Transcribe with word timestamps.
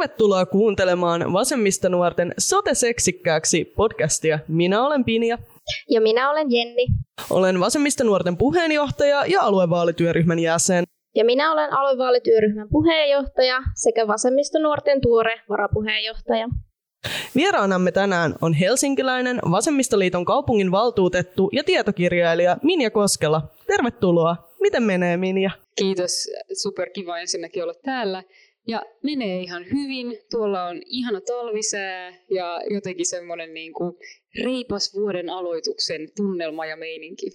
Tervetuloa 0.00 0.46
kuuntelemaan 0.46 1.32
Vasemmista 1.32 1.88
nuorten 1.88 2.34
sote-seksikkääksi 2.38 3.64
podcastia. 3.64 4.38
Minä 4.48 4.86
olen 4.86 5.04
Pinja. 5.04 5.38
Ja 5.88 6.00
minä 6.00 6.30
olen 6.30 6.46
Jenni. 6.50 6.86
Olen 7.30 7.60
Vasemmista 7.60 8.04
nuorten 8.04 8.36
puheenjohtaja 8.36 9.26
ja 9.26 9.42
aluevaalityöryhmän 9.42 10.38
jäsen. 10.38 10.84
Ja 11.14 11.24
minä 11.24 11.52
olen 11.52 11.72
aluevaalityöryhmän 11.72 12.68
puheenjohtaja 12.70 13.60
sekä 13.74 14.06
Vasemmista 14.06 14.58
nuorten 14.58 15.00
tuore 15.00 15.40
varapuheenjohtaja. 15.48 16.48
Vieraanamme 17.34 17.92
tänään 17.92 18.34
on 18.42 18.52
helsinkiläinen 18.54 19.38
Vasemmistoliiton 19.50 20.24
kaupungin 20.24 20.70
valtuutettu 20.70 21.50
ja 21.52 21.64
tietokirjailija 21.64 22.56
Minja 22.62 22.90
Koskela. 22.90 23.42
Tervetuloa. 23.66 24.36
Miten 24.60 24.82
menee 24.82 25.16
Minja? 25.16 25.50
Kiitos. 25.76 26.12
Superkiva 26.62 27.18
ensinnäkin 27.18 27.62
olla 27.62 27.74
täällä. 27.84 28.22
Ja 28.68 28.82
menee 29.02 29.40
ihan 29.40 29.64
hyvin. 29.64 30.18
Tuolla 30.30 30.64
on 30.64 30.80
ihana 30.86 31.20
talvisää 31.20 32.12
ja 32.30 32.60
jotenkin 32.70 33.06
semmoinen 33.06 33.54
niin 33.54 33.72
kuin 33.72 33.92
reipas 34.44 34.94
vuoden 34.94 35.30
aloituksen 35.30 36.08
tunnelma 36.16 36.66
ja 36.66 36.76
meininki. 36.76 37.26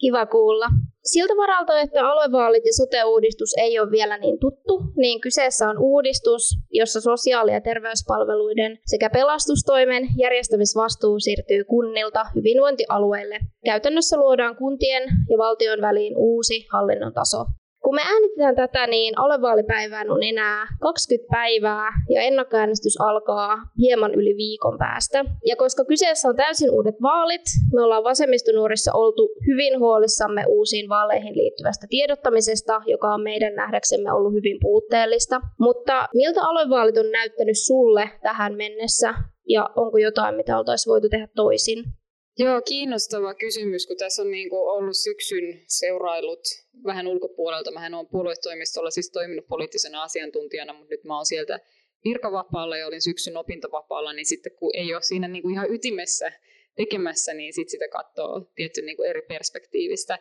Kiva 0.00 0.26
kuulla. 0.26 0.66
Siltä 1.04 1.34
varalta, 1.36 1.80
että 1.80 2.08
aluevaalit 2.08 2.64
ja 2.66 2.72
sote-uudistus 2.72 3.54
ei 3.58 3.78
ole 3.78 3.90
vielä 3.90 4.18
niin 4.18 4.38
tuttu, 4.40 4.80
niin 4.96 5.20
kyseessä 5.20 5.68
on 5.68 5.78
uudistus, 5.78 6.42
jossa 6.70 7.00
sosiaali- 7.00 7.52
ja 7.52 7.60
terveyspalveluiden 7.60 8.78
sekä 8.86 9.10
pelastustoimen 9.10 10.08
järjestämisvastuu 10.18 11.18
siirtyy 11.20 11.64
kunnilta 11.64 12.24
hyvinvointialueille. 12.34 13.38
Käytännössä 13.64 14.16
luodaan 14.16 14.56
kuntien 14.56 15.02
ja 15.02 15.38
valtion 15.38 15.80
väliin 15.80 16.14
uusi 16.16 16.66
hallinnon 16.72 17.12
taso. 17.12 17.44
Kun 17.84 17.94
me 17.94 18.02
äänitetään 18.12 18.56
tätä, 18.56 18.86
niin 18.86 19.18
alevaalipäivään 19.18 20.10
on 20.10 20.22
enää 20.22 20.66
20 20.80 21.30
päivää 21.30 21.88
ja 22.14 22.22
ennakkoäänestys 22.22 23.00
alkaa 23.00 23.56
hieman 23.78 24.14
yli 24.14 24.36
viikon 24.36 24.78
päästä. 24.78 25.24
Ja 25.46 25.56
koska 25.56 25.84
kyseessä 25.84 26.28
on 26.28 26.36
täysin 26.36 26.70
uudet 26.70 26.94
vaalit, 27.02 27.42
me 27.72 27.82
ollaan 27.82 28.04
vasemmistonuorissa 28.04 28.92
oltu 28.94 29.28
hyvin 29.46 29.78
huolissamme 29.78 30.44
uusiin 30.48 30.88
vaaleihin 30.88 31.36
liittyvästä 31.36 31.86
tiedottamisesta, 31.90 32.80
joka 32.86 33.14
on 33.14 33.22
meidän 33.22 33.54
nähdäksemme 33.54 34.12
ollut 34.12 34.32
hyvin 34.32 34.58
puutteellista. 34.60 35.40
Mutta 35.58 36.08
miltä 36.14 36.40
aluevaalit 36.42 36.96
on 36.96 37.10
näyttänyt 37.10 37.58
sulle 37.66 38.10
tähän 38.22 38.54
mennessä 38.54 39.14
ja 39.48 39.70
onko 39.76 39.98
jotain, 39.98 40.34
mitä 40.34 40.58
oltaisiin 40.58 40.90
voitu 40.90 41.08
tehdä 41.08 41.28
toisin? 41.36 41.84
Joo, 42.38 42.62
kiinnostava 42.68 43.34
kysymys, 43.34 43.86
kun 43.86 43.96
tässä 43.96 44.22
on 44.22 44.30
niin 44.30 44.50
kuin 44.50 44.60
ollut 44.60 44.96
syksyn 44.96 45.62
seurailut 45.66 46.40
vähän 46.84 47.06
ulkopuolelta. 47.06 47.70
Mähän 47.70 47.94
olen 47.94 48.06
puoluetoimistolla 48.06 48.90
siis 48.90 49.10
toiminut 49.10 49.46
poliittisena 49.46 50.02
asiantuntijana, 50.02 50.72
mutta 50.72 50.94
nyt 50.94 51.04
mä 51.04 51.16
oon 51.16 51.26
sieltä 51.26 51.60
virkavapaalla 52.04 52.76
ja 52.76 52.86
olin 52.86 53.02
syksyn 53.02 53.36
opintovapaalla, 53.36 54.12
niin 54.12 54.26
sitten 54.26 54.52
kun 54.52 54.70
ei 54.74 54.94
ole 54.94 55.02
siinä 55.02 55.28
niin 55.28 55.42
kuin 55.42 55.52
ihan 55.52 55.74
ytimessä 55.74 56.32
tekemässä, 56.76 57.34
niin 57.34 57.52
sitten 57.52 57.70
sitä 57.70 57.88
katsoo 57.88 58.50
tietty 58.54 58.82
niin 58.82 58.96
kuin 58.96 59.10
eri 59.10 59.22
perspektiivistä. 59.22 60.18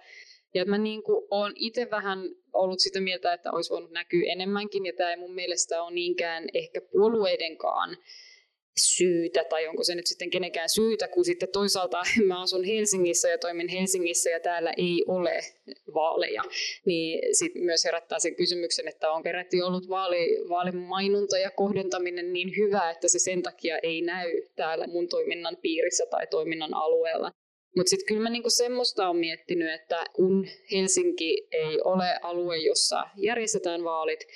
Ja 0.54 0.66
mä 0.66 0.78
niin 0.78 1.04
kuin 1.04 1.28
olen 1.32 1.54
itse 1.56 1.90
vähän 1.92 2.20
ollut 2.54 2.80
sitä 2.80 3.02
mieltä, 3.02 3.34
että 3.34 3.52
olisi 3.52 3.70
voinut 3.70 3.92
näkyä 3.92 4.32
enemmänkin, 4.32 4.86
ja 4.86 4.94
tämä 4.98 5.12
ei 5.12 5.18
mun 5.18 5.36
mielestä 5.36 5.84
ole 5.84 5.94
niinkään 5.94 6.50
ehkä 6.54 6.82
puolueidenkaan 6.82 7.98
syytä, 8.78 9.44
tai 9.44 9.68
onko 9.68 9.84
se 9.84 9.96
nyt 9.96 10.08
sitten 10.08 10.30
kenenkään 10.30 10.70
syytä, 10.70 11.08
kun 11.08 11.26
sitten 11.26 11.50
toisaalta 11.50 12.04
mä 12.28 12.42
asun 12.42 12.64
Helsingissä 12.64 13.30
ja 13.30 13.38
toimin 13.38 13.68
Helsingissä 13.68 14.30
ja 14.30 14.40
täällä 14.40 14.74
ei 14.78 15.04
ole 15.08 15.40
vaaleja, 15.94 16.44
niin 16.86 17.36
sitten 17.36 17.64
myös 17.64 17.86
herättää 17.86 18.20
sen 18.20 18.36
kysymyksen, 18.36 18.88
että 18.88 19.12
on 19.12 19.24
peräti 19.24 19.62
ollut 19.62 19.90
vaali, 19.90 20.28
vaalimainonta 20.50 21.38
ja 21.38 21.52
kohdentaminen 21.52 22.34
niin 22.34 22.52
hyvä, 22.58 22.92
että 22.92 23.08
se 23.08 23.20
sen 23.20 23.44
takia 23.44 23.78
ei 23.78 24.02
näy 24.02 24.42
täällä 24.56 24.88
mun 24.88 25.08
toiminnan 25.08 25.58
piirissä 25.62 26.06
tai 26.06 26.28
toiminnan 26.28 26.74
alueella. 26.74 27.32
Mutta 27.76 27.90
sitten 27.90 28.06
kyllä 28.08 28.22
mä 28.22 28.30
niinku 28.30 28.50
semmoista 28.50 29.10
on 29.10 29.18
miettinyt, 29.18 29.74
että 29.74 30.04
kun 30.14 30.48
Helsinki 30.72 31.48
ei 31.52 31.82
ole 31.84 32.20
alue, 32.22 32.58
jossa 32.58 33.04
järjestetään 33.18 33.84
vaalit, 33.84 34.28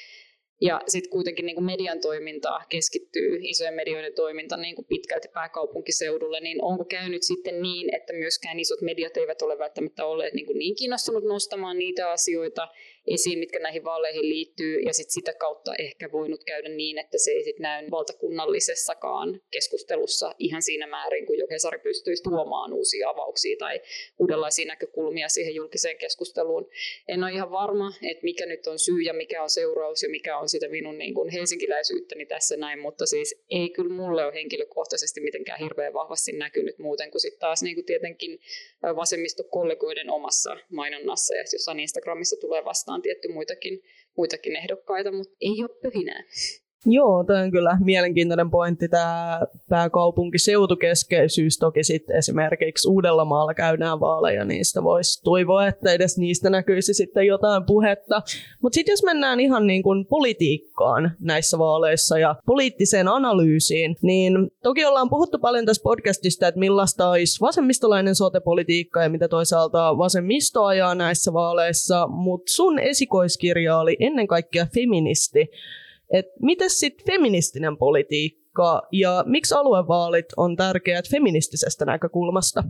ja 0.62 0.82
sitten 0.88 1.12
kuitenkin 1.12 1.46
niin 1.46 1.56
kuin 1.56 1.66
median 1.66 2.00
toiminta 2.00 2.62
keskittyy, 2.70 3.40
isojen 3.42 3.74
medioiden 3.74 4.14
toiminta 4.14 4.58
niin 4.58 4.76
kuin 4.76 4.86
pitkälti 4.86 5.28
pääkaupunkiseudulle, 5.34 6.40
niin 6.40 6.64
onko 6.64 6.86
käynyt 6.86 7.24
sitten 7.24 7.62
niin, 7.62 7.96
että 7.96 8.14
myöskään 8.14 8.60
isot 8.60 8.82
mediat 8.82 9.18
eivät 9.18 9.42
ole 9.42 9.60
välttämättä 9.60 10.06
olleet 10.06 10.34
niin, 10.34 10.46
kuin 10.46 10.58
niin 10.58 10.76
kiinnostunut 10.76 11.24
nostamaan 11.24 11.78
niitä 11.78 12.12
asioita, 12.12 12.68
esiin, 13.08 13.40
mitkä 13.40 13.60
näihin 13.60 13.84
vaaleihin 13.84 14.30
liittyy, 14.30 14.80
ja 14.80 14.94
sit 14.94 15.10
sitä 15.10 15.34
kautta 15.34 15.76
ehkä 15.80 16.12
voinut 16.12 16.44
käydä 16.44 16.70
niin, 16.70 16.98
että 16.98 17.18
se 17.18 17.32
ei 17.32 17.44
sit 17.44 17.60
näy 17.60 17.92
valtakunnallisessakaan 17.92 19.42
keskustelussa 19.52 20.36
ihan 20.40 20.62
siinä 20.62 20.88
määrin, 20.88 21.26
kun 21.26 21.38
Jokesari 21.38 21.80
pystyisi 21.80 22.24
tuomaan 22.24 22.74
uusia 22.74 23.10
avauksia 23.10 23.56
tai 23.60 23.82
uudenlaisia 24.20 24.68
näkökulmia 24.68 25.30
siihen 25.30 25.56
julkiseen 25.56 25.98
keskusteluun. 25.98 26.70
En 27.08 27.24
ole 27.24 27.32
ihan 27.32 27.52
varma, 27.52 27.92
että 28.12 28.24
mikä 28.24 28.46
nyt 28.46 28.68
on 28.68 28.80
syy 28.80 29.02
ja 29.02 29.14
mikä 29.14 29.44
on 29.44 29.50
seuraus 29.50 30.04
ja 30.04 30.10
mikä 30.10 30.38
on 30.38 30.50
sitä 30.50 30.68
minun 30.68 30.98
niin 30.98 31.14
kuin 31.14 31.30
helsinkiläisyyttäni 31.30 32.26
tässä 32.26 32.58
näin, 32.58 32.80
mutta 32.80 33.06
siis 33.06 33.44
ei 33.50 33.70
kyllä 33.70 33.94
mulle 33.94 34.26
ole 34.26 34.34
henkilökohtaisesti 34.34 35.22
mitenkään 35.22 35.60
hirveän 35.60 35.94
vahvasti 35.94 36.32
näkynyt 36.32 36.80
muuten 36.80 37.12
kuin 37.12 37.22
sitten 37.22 37.40
taas 37.40 37.64
niin 37.64 37.76
kuin 37.76 37.86
tietenkin 37.86 38.40
vasemmistokollegoiden 38.96 40.10
omassa 40.10 40.58
mainonnassa 40.70 41.36
ja 41.36 41.44
jossain 41.54 41.80
Instagramissa 41.80 42.36
tulee 42.42 42.66
vastaan 42.66 42.97
on 42.98 43.02
tietty 43.02 43.28
muitakin, 43.28 43.84
muitakin 44.18 44.56
ehdokkaita, 44.56 45.12
mutta 45.12 45.36
ei 45.42 45.64
ole 45.64 45.80
pöhinää. 45.82 46.24
Joo, 46.86 47.24
tämä 47.24 47.40
on 47.40 47.52
kyllä 47.52 47.78
mielenkiintoinen 47.84 48.50
pointti, 48.50 48.88
tämä 48.90 49.40
pääkaupunkiseutukeskeisyys. 49.70 51.58
Toki 51.58 51.84
sitten 51.84 52.16
esimerkiksi 52.16 52.90
Uudellamaalla 52.90 53.54
käydään 53.54 54.00
vaaleja, 54.00 54.46
sitä 54.62 54.84
voisi 54.84 55.24
toivoa, 55.24 55.68
että 55.68 55.94
edes 55.94 56.18
niistä 56.18 56.50
näkyisi 56.50 56.94
sitten 56.94 57.28
jotain 57.28 57.64
puhetta. 57.66 58.22
Mutta 58.62 58.76
sitten 58.76 58.94
jos 58.94 59.04
mennään 59.04 59.40
ihan 59.40 59.68
niin 59.68 59.84
kuin 59.84 60.06
politiikkaan 60.06 61.12
näissä 61.20 61.58
vaaleissa 61.58 62.20
ja 62.20 62.36
poliittiseen 62.46 63.08
analyysiin, 63.08 63.96
niin 64.02 64.34
toki 64.64 64.86
ollaan 64.86 65.10
puhuttu 65.10 65.40
paljon 65.40 65.66
tässä 65.66 65.84
podcastista, 65.84 66.48
että 66.48 66.60
millaista 66.60 67.10
olisi 67.10 67.42
vasemmistolainen 67.42 68.16
sote-politiikka 68.16 69.04
ja 69.04 69.10
mitä 69.10 69.28
toisaalta 69.28 69.98
vasemmisto 69.98 70.66
ajaa 70.66 70.96
näissä 70.96 71.34
vaaleissa, 71.34 72.08
mutta 72.08 72.54
sun 72.54 72.80
esikoiskirja 72.80 73.78
oli 73.78 73.98
ennen 74.00 74.28
kaikkea 74.28 74.68
feministi. 74.74 75.48
Et 76.12 76.26
miten 76.42 76.70
sitten 76.70 77.06
feministinen 77.06 77.78
politiikka 77.78 78.82
ja 78.92 79.24
miksi 79.28 79.56
aluevaalit 79.56 80.26
on 80.38 80.56
tärkeät 80.56 81.10
feministisestä 81.10 81.86
näkökulmasta? 81.86 82.64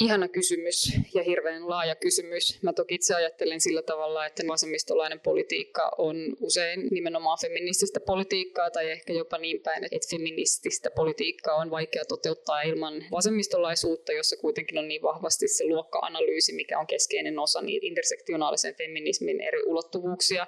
Ihana 0.00 0.28
kysymys 0.28 0.92
ja 1.14 1.22
hirveän 1.22 1.68
laaja 1.68 1.94
kysymys. 1.94 2.62
Mä 2.62 2.72
toki 2.72 2.94
itse 2.94 3.14
ajattelen 3.14 3.60
sillä 3.60 3.82
tavalla, 3.82 4.26
että 4.26 4.42
vasemmistolainen 4.48 5.20
politiikka 5.20 5.90
on 5.98 6.16
usein 6.40 6.88
nimenomaan 6.90 7.38
feminististä 7.40 8.00
politiikkaa 8.00 8.70
tai 8.70 8.90
ehkä 8.90 9.12
jopa 9.12 9.38
niin 9.38 9.60
päin, 9.60 9.84
että 9.84 10.08
feminististä 10.10 10.90
politiikkaa 10.90 11.54
on 11.54 11.70
vaikea 11.70 12.04
toteuttaa 12.04 12.62
ilman 12.62 13.04
vasemmistolaisuutta, 13.10 14.12
jossa 14.12 14.36
kuitenkin 14.36 14.78
on 14.78 14.88
niin 14.88 15.02
vahvasti 15.02 15.48
se 15.48 15.64
luokka-analyysi, 15.64 16.52
mikä 16.52 16.78
on 16.78 16.86
keskeinen 16.86 17.38
osa 17.38 17.62
niitä 17.62 17.86
intersektionaalisen 17.86 18.74
feminismin 18.74 19.40
eri 19.40 19.62
ulottuvuuksia. 19.66 20.46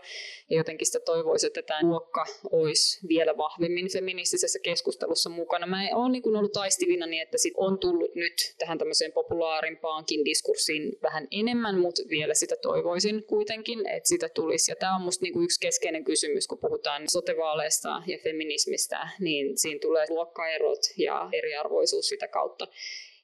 Ja 0.50 0.56
jotenkin 0.56 0.86
sitä 0.86 1.00
toivoisi, 1.00 1.46
että 1.46 1.62
tämä 1.62 1.82
luokka 1.82 2.24
olisi 2.52 3.08
vielä 3.08 3.36
vahvemmin 3.36 3.92
feministisessä 3.92 4.58
keskustelussa 4.58 5.30
mukana. 5.30 5.66
Mä 5.66 5.88
oon 5.94 6.12
niin 6.12 6.36
ollut 6.36 6.52
taistivina 6.52 7.06
niin, 7.06 7.22
että 7.22 7.38
sit 7.38 7.54
on 7.56 7.78
tullut 7.78 8.14
nyt 8.14 8.54
tähän 8.58 8.78
tämmöiseen 8.78 9.12
populaarimpaankin 9.30 10.24
diskurssiin 10.24 10.92
vähän 11.02 11.28
enemmän, 11.30 11.78
mutta 11.78 12.02
vielä 12.10 12.34
sitä 12.34 12.56
toivoisin 12.62 13.24
kuitenkin, 13.24 13.86
että 13.86 14.08
sitä 14.08 14.28
tulisi. 14.28 14.72
Ja 14.72 14.76
tämä 14.76 14.94
on 14.94 15.00
minusta 15.00 15.24
niinku 15.24 15.42
yksi 15.42 15.60
keskeinen 15.60 16.04
kysymys, 16.04 16.46
kun 16.46 16.58
puhutaan 16.58 17.02
sotevaaleista 17.10 18.02
ja 18.06 18.18
feminismistä, 18.24 19.08
niin 19.20 19.58
siinä 19.58 19.78
tulee 19.80 20.06
luokkaerot 20.08 20.80
ja 20.96 21.28
eriarvoisuus 21.32 22.08
sitä 22.08 22.28
kautta 22.28 22.66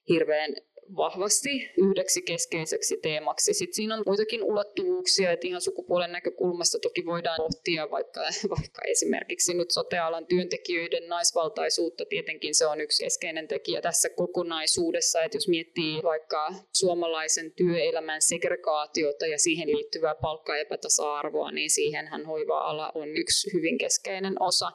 hirveän 0.08 0.55
vahvasti 0.97 1.71
yhdeksi 1.77 2.23
keskeiseksi 2.23 2.97
teemaksi. 3.03 3.55
Sitten 3.55 3.75
siinä 3.75 3.94
on 3.94 4.03
muitakin 4.06 4.43
ulottuvuuksia, 4.43 5.33
että 5.33 5.47
ihan 5.47 5.61
sukupuolen 5.61 6.12
näkökulmasta 6.12 6.79
toki 6.79 7.06
voidaan 7.06 7.37
pohtia 7.37 7.91
vaikka, 7.91 8.21
vaikka 8.56 8.83
esimerkiksi 8.87 9.55
nyt 9.55 9.71
sotealan 9.71 10.27
työntekijöiden 10.27 11.09
naisvaltaisuutta. 11.09 12.05
Tietenkin 12.05 12.55
se 12.55 12.67
on 12.67 12.81
yksi 12.81 13.05
keskeinen 13.05 13.49
tekijä 13.49 13.81
tässä 13.81 14.09
kokonaisuudessa, 14.09 15.23
että 15.23 15.37
jos 15.37 15.49
miettii 15.49 16.03
vaikka 16.03 16.55
suomalaisen 16.73 17.53
työelämän 17.53 18.23
segregaatiota 18.23 19.27
ja 19.27 19.38
siihen 19.38 19.69
liittyvää 19.69 20.15
palkkaepätasa-arvoa, 20.15 21.53
niin 21.53 21.71
siihenhän 21.71 22.27
hoiva-ala 22.27 22.93
on 22.94 23.09
yksi 23.17 23.53
hyvin 23.53 23.79
keskeinen 23.79 24.43
osa 24.43 24.73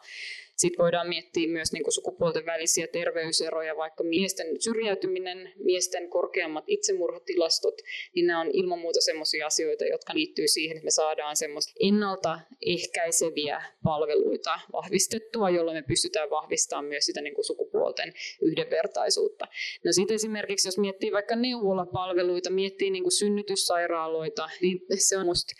Sitten 0.62 0.84
voidaan 0.84 1.10
miettiä 1.10 1.48
myös 1.48 1.74
niin 1.74 1.84
kuin 1.84 1.94
sukupuolten 1.94 2.46
välisiä 2.46 2.88
terveyseroja, 2.88 3.78
vaikka 3.78 4.04
miesten 4.04 4.62
syrjäytyminen, 4.62 5.54
miesten 5.56 6.10
korkeammat 6.10 6.63
itsemurhatilastot, 6.68 7.81
niin 8.16 8.28
nämä 8.28 8.42
on 8.42 8.50
ilman 8.54 8.80
muuta 8.80 9.02
sellaisia 9.02 9.46
asioita, 9.46 9.86
jotka 9.86 10.13
liittyy 10.13 10.48
siihen, 10.48 10.78
että 10.78 10.86
me 10.86 10.92
saadaan 10.92 11.36
semmoista 11.36 11.74
ennaltaehkäiseviä 11.80 13.63
palveluita 13.84 14.60
vahvistettua, 14.74 15.50
jolla 15.50 15.74
me 15.74 15.81
pystytään 15.81 16.30
vahvistamaan 16.30 16.86
myös 16.86 17.06
sitä 17.06 17.22
niin 17.22 17.36
kuin 17.36 17.46
sukupuolten 17.46 18.13
yhdenvertaisuutta. 18.42 19.48
No 19.86 19.92
sitten 19.92 20.16
esimerkiksi, 20.16 20.68
jos 20.68 20.78
miettii 20.78 21.12
vaikka 21.12 21.36
neuvolapalveluita, 21.36 22.50
miettii 22.50 22.90
niin 22.90 23.04
kuin 23.04 23.19
synnytyssairaaloita, 23.19 24.50
niin 24.62 24.80
se 24.98 25.18
on 25.18 25.25
musta 25.25 25.54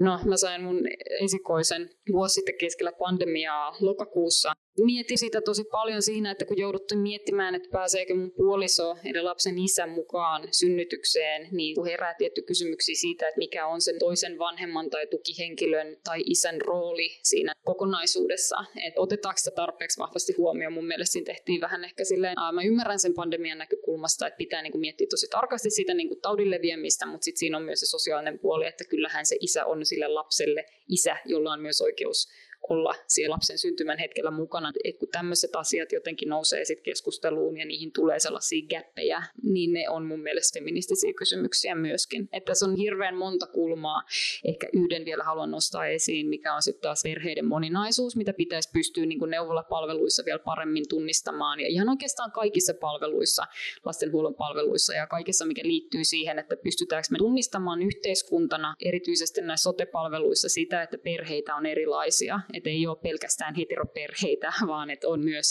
No, 0.00 0.20
mä 0.24 0.36
sain 0.36 0.62
mun 0.62 0.80
esikoisen 1.24 1.90
vuosi 2.12 2.34
sitten 2.34 2.58
keskellä 2.58 2.92
pandemiaa 2.98 3.76
lokakuussa 3.80 4.52
mietin 4.84 5.18
sitä 5.18 5.40
tosi 5.40 5.64
paljon 5.64 6.02
siinä, 6.02 6.30
että 6.30 6.44
kun 6.44 6.58
jouduttiin 6.58 7.00
miettimään, 7.00 7.54
että 7.54 7.68
pääseekö 7.72 8.14
mun 8.14 8.32
puoliso 8.36 8.96
eli 9.04 9.22
lapsen 9.22 9.58
isä 9.58 9.86
mukaan 9.86 10.48
synnytykseen, 10.50 11.48
niin 11.52 11.74
kun 11.74 11.86
herää 11.86 12.14
tietty 12.18 12.42
kysymyksiä 12.42 12.94
siitä, 12.94 13.28
että 13.28 13.38
mikä 13.38 13.66
on 13.66 13.80
sen 13.80 13.98
toisen 13.98 14.38
vanhemman 14.38 14.90
tai 14.90 15.06
tukihenkilön 15.06 15.96
tai 16.04 16.20
isän 16.26 16.60
rooli 16.60 17.10
siinä 17.22 17.52
kokonaisuudessa. 17.64 18.56
Että 18.86 19.00
otetaanko 19.00 19.38
sitä 19.38 19.50
tarpeeksi 19.50 19.98
vahvasti 19.98 20.32
huomioon. 20.38 20.72
Mun 20.72 20.86
mielestä 20.86 21.12
siinä 21.12 21.24
tehtiin 21.24 21.60
vähän 21.60 21.84
ehkä 21.84 22.04
silleen, 22.04 22.38
aa, 22.38 22.52
mä 22.52 22.62
ymmärrän 22.62 22.98
sen 22.98 23.14
pandemian 23.14 23.58
näkökulmasta, 23.58 24.26
että 24.26 24.38
pitää 24.38 24.62
niin 24.62 24.72
kuin 24.72 24.80
miettiä 24.80 25.06
tosi 25.10 25.26
tarkasti 25.30 25.70
sitä 25.70 25.94
niin 25.94 26.08
kuin 26.08 26.20
taudin 26.20 26.50
leviämistä, 26.50 27.06
mutta 27.06 27.24
sitten 27.24 27.38
siinä 27.38 27.56
on 27.56 27.62
myös 27.62 27.80
se 27.80 27.86
sosiaalinen 27.86 28.38
puoli, 28.38 28.66
että 28.66 28.84
kyllähän 28.84 29.26
se 29.26 29.36
isä 29.40 29.64
on 29.64 29.86
sille 29.86 30.08
lapselle 30.08 30.64
isä, 30.88 31.16
jolla 31.24 31.52
on 31.52 31.60
myös 31.60 31.80
oikeus 31.80 32.28
olla 32.68 32.94
siellä 33.06 33.32
lapsen 33.32 33.58
syntymän 33.58 33.98
hetkellä 33.98 34.30
mukana. 34.30 34.72
Et 34.84 34.98
kun 34.98 35.08
tämmöiset 35.08 35.56
asiat 35.56 35.92
jotenkin 35.92 36.28
nousee 36.28 36.64
sit 36.64 36.80
keskusteluun 36.80 37.56
ja 37.56 37.66
niihin 37.66 37.92
tulee 37.92 38.18
sellaisia 38.18 38.66
gäppejä, 38.68 39.22
niin 39.42 39.72
ne 39.72 39.88
on 39.88 40.06
mun 40.06 40.20
mielestä 40.20 40.58
feministisiä 40.58 41.12
kysymyksiä 41.12 41.74
myöskin. 41.74 42.28
Että 42.32 42.50
tässä 42.50 42.66
on 42.66 42.76
hirveän 42.76 43.16
monta 43.16 43.46
kulmaa. 43.46 44.02
Ehkä 44.44 44.68
yhden 44.72 45.04
vielä 45.04 45.24
haluan 45.24 45.50
nostaa 45.50 45.86
esiin, 45.86 46.26
mikä 46.26 46.54
on 46.54 46.62
sitten 46.62 46.82
taas 46.82 47.02
perheiden 47.02 47.46
moninaisuus, 47.46 48.16
mitä 48.16 48.32
pitäisi 48.32 48.70
pystyä 48.72 49.06
niin 49.06 49.18
kuin 49.18 49.30
neuvolapalveluissa 49.30 50.24
vielä 50.24 50.38
paremmin 50.38 50.88
tunnistamaan. 50.88 51.60
Ja 51.60 51.66
ihan 51.68 51.88
oikeastaan 51.88 52.32
kaikissa 52.32 52.74
palveluissa, 52.74 53.46
lastenhuollon 53.84 54.34
palveluissa 54.34 54.94
ja 54.94 55.06
kaikessa, 55.06 55.46
mikä 55.46 55.62
liittyy 55.64 56.04
siihen, 56.04 56.38
että 56.38 56.56
pystytäänkö 56.56 57.08
me 57.10 57.18
tunnistamaan 57.18 57.82
yhteiskuntana, 57.82 58.74
erityisesti 58.84 59.40
näissä 59.40 59.62
sote-palveluissa 59.62 60.48
sitä, 60.48 60.82
että 60.82 60.98
perheitä 60.98 61.54
on 61.54 61.66
erilaisia 61.66 62.40
että 62.52 62.70
ei 62.70 62.86
ole 62.86 62.98
pelkästään 63.02 63.54
heteroperheitä, 63.54 64.52
vaan 64.66 64.90
että 64.90 65.08
on 65.08 65.20
myös 65.20 65.50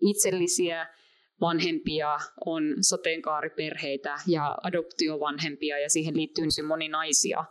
itsellisiä 0.00 0.86
vanhempia, 1.40 2.18
on 2.46 2.74
sateenkaariperheitä 2.80 4.16
ja 4.26 4.56
adoptiovanhempia 4.62 5.78
ja 5.78 5.90
siihen 5.90 6.16
liittyy 6.16 6.44
moninaisia 6.66 7.44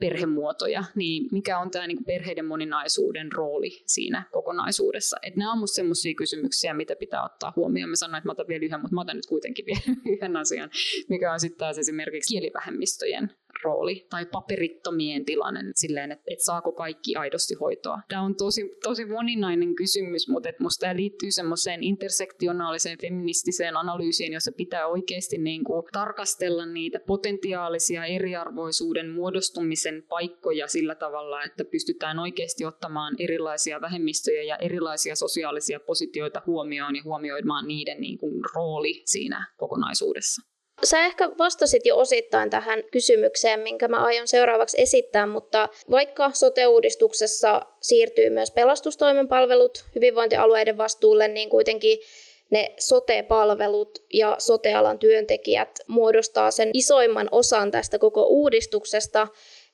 perhemuotoja, 0.00 0.84
niin 0.94 1.28
mikä 1.32 1.58
on 1.58 1.70
tämä 1.70 1.86
niin 1.86 2.04
perheiden 2.04 2.46
moninaisuuden 2.46 3.32
rooli 3.32 3.82
siinä 3.86 4.22
kokonaisuudessa. 4.32 5.16
Et 5.22 5.36
nämä 5.36 5.52
on 5.52 5.58
minusta 5.58 5.74
sellaisia 5.74 6.14
kysymyksiä, 6.14 6.74
mitä 6.74 6.96
pitää 6.96 7.24
ottaa 7.24 7.52
huomioon. 7.56 7.90
Mä 7.90 7.96
sanoin, 7.96 8.18
että 8.18 8.28
mä 8.28 8.32
otan 8.32 8.48
vielä 8.48 8.64
yhden, 8.64 8.80
mutta 8.80 8.94
mä 8.94 9.00
otan 9.00 9.16
nyt 9.16 9.26
kuitenkin 9.26 9.66
vielä 9.66 9.80
yhden 10.12 10.36
asian, 10.36 10.70
mikä 11.08 11.32
on 11.32 11.40
sitten 11.40 11.58
taas 11.58 11.78
esimerkiksi 11.78 12.34
kielivähemmistöjen 12.34 13.30
rooli 13.62 14.06
tai 14.10 14.26
paperittomien 14.26 15.24
tilanne 15.24 15.60
silleen, 15.74 16.12
että, 16.12 16.24
että 16.26 16.44
saako 16.44 16.72
kaikki 16.72 17.16
aidosti 17.16 17.54
hoitoa. 17.54 18.00
Tämä 18.08 18.22
on 18.22 18.34
tosi, 18.36 18.78
tosi 18.82 19.04
moninainen 19.04 19.74
kysymys, 19.74 20.28
mutta 20.28 20.48
että 20.48 20.62
musta 20.62 20.80
tämä 20.80 20.96
liittyy 20.96 21.30
semmoiseen 21.30 21.82
intersektionaaliseen 21.82 22.98
feministiseen 23.00 23.76
analyysiin, 23.76 24.32
jossa 24.32 24.52
pitää 24.52 24.86
oikeasti 24.86 25.38
niin 25.38 25.64
kuin 25.64 25.82
tarkastella 25.92 26.66
niitä 26.66 27.00
potentiaalisia 27.06 28.04
eriarvoisuuden 28.04 29.10
muodostumisen 29.10 30.02
paikkoja 30.08 30.68
sillä 30.68 30.94
tavalla, 30.94 31.42
että 31.42 31.64
pystytään 31.64 32.18
oikeasti 32.18 32.64
ottamaan 32.64 33.16
erilaisia 33.18 33.80
vähemmistöjä 33.80 34.42
ja 34.42 34.56
erilaisia 34.56 35.16
sosiaalisia 35.16 35.80
positioita 35.80 36.42
huomioon 36.46 36.96
ja 36.96 37.02
huomioimaan 37.04 37.68
niiden 37.68 38.00
niin 38.00 38.18
kuin 38.18 38.42
rooli 38.54 39.02
siinä 39.04 39.46
kokonaisuudessa. 39.56 40.49
Sä 40.84 41.06
ehkä 41.06 41.30
vastasit 41.38 41.86
jo 41.86 41.96
osittain 41.96 42.50
tähän 42.50 42.84
kysymykseen, 42.90 43.60
minkä 43.60 43.88
mä 43.88 44.04
aion 44.04 44.28
seuraavaksi 44.28 44.80
esittää, 44.80 45.26
mutta 45.26 45.68
vaikka 45.90 46.30
sote-uudistuksessa 46.34 47.62
siirtyy 47.80 48.30
myös 48.30 48.50
pelastustoimen 48.50 49.28
palvelut 49.28 49.84
hyvinvointialueiden 49.94 50.78
vastuulle, 50.78 51.28
niin 51.28 51.50
kuitenkin 51.50 51.98
ne 52.50 52.74
sote-palvelut 52.78 54.04
ja 54.12 54.36
sotealan 54.38 54.98
työntekijät 54.98 55.78
muodostaa 55.86 56.50
sen 56.50 56.70
isoimman 56.74 57.28
osan 57.32 57.70
tästä 57.70 57.98
koko 57.98 58.22
uudistuksesta, 58.22 59.28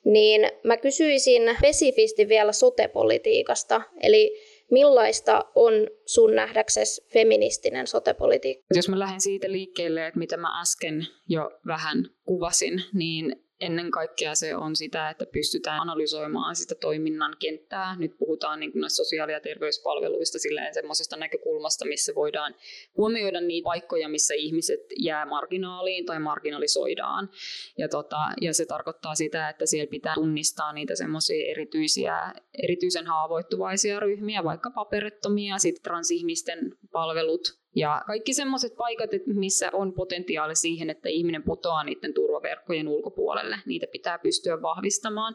niin 0.04 0.50
mä 0.62 0.76
kysyisin 0.76 1.56
spesifisti 1.58 2.28
vielä 2.28 2.52
sote-politiikasta. 2.52 3.82
Eli 4.02 4.40
Millaista 4.70 5.44
on 5.54 5.72
sun 6.06 6.34
nähdäksesi 6.34 7.06
feministinen 7.12 7.86
sotepolitiikka? 7.86 8.64
Jos 8.74 8.88
mä 8.88 8.98
lähden 8.98 9.20
siitä 9.20 9.52
liikkeelle, 9.52 10.06
että 10.06 10.18
mitä 10.18 10.36
mä 10.36 10.60
äsken 10.60 11.06
jo 11.28 11.50
vähän 11.66 12.04
kuvasin, 12.24 12.82
niin 12.92 13.45
ennen 13.60 13.90
kaikkea 13.90 14.34
se 14.34 14.56
on 14.56 14.76
sitä, 14.76 15.10
että 15.10 15.26
pystytään 15.32 15.80
analysoimaan 15.80 16.56
sitä 16.56 16.74
toiminnan 16.74 17.36
kenttää. 17.38 17.96
Nyt 17.98 18.18
puhutaan 18.18 18.60
niin 18.60 18.72
näistä 18.74 18.96
sosiaali- 18.96 19.32
ja 19.32 19.40
terveyspalveluista 19.40 20.38
silleen 20.38 20.74
semmoisesta 20.74 21.16
näkökulmasta, 21.16 21.84
missä 21.84 22.12
voidaan 22.14 22.54
huomioida 22.96 23.40
niitä 23.40 23.64
paikkoja, 23.64 24.08
missä 24.08 24.34
ihmiset 24.34 24.80
jää 24.98 25.26
marginaaliin 25.26 26.06
tai 26.06 26.20
marginalisoidaan. 26.20 27.30
Ja, 27.78 27.88
tota, 27.88 28.16
ja 28.40 28.54
se 28.54 28.66
tarkoittaa 28.66 29.14
sitä, 29.14 29.48
että 29.48 29.66
siellä 29.66 29.90
pitää 29.90 30.14
tunnistaa 30.14 30.72
niitä 30.72 30.94
semmoisia 30.94 31.50
erityisiä, 31.50 32.32
erityisen 32.62 33.06
haavoittuvaisia 33.06 34.00
ryhmiä, 34.00 34.44
vaikka 34.44 34.70
paperettomia, 34.70 35.58
sitten 35.58 35.82
transihmisten 35.82 36.58
palvelut, 36.96 37.58
ja 37.75 38.02
kaikki 38.06 38.34
semmoiset 38.34 38.76
paikat, 38.76 39.10
missä 39.26 39.70
on 39.72 39.93
potentiaali 39.93 40.56
siihen, 40.56 40.90
että 40.90 41.08
ihminen 41.08 41.43
putoaa 41.43 41.84
niiden 41.84 42.14
turvaverkkojen 42.14 42.88
ulkopuolelle, 42.88 43.56
niitä 43.66 43.87
pitää 43.93 44.19
pystyä 44.19 44.62
vahvistamaan. 44.62 45.34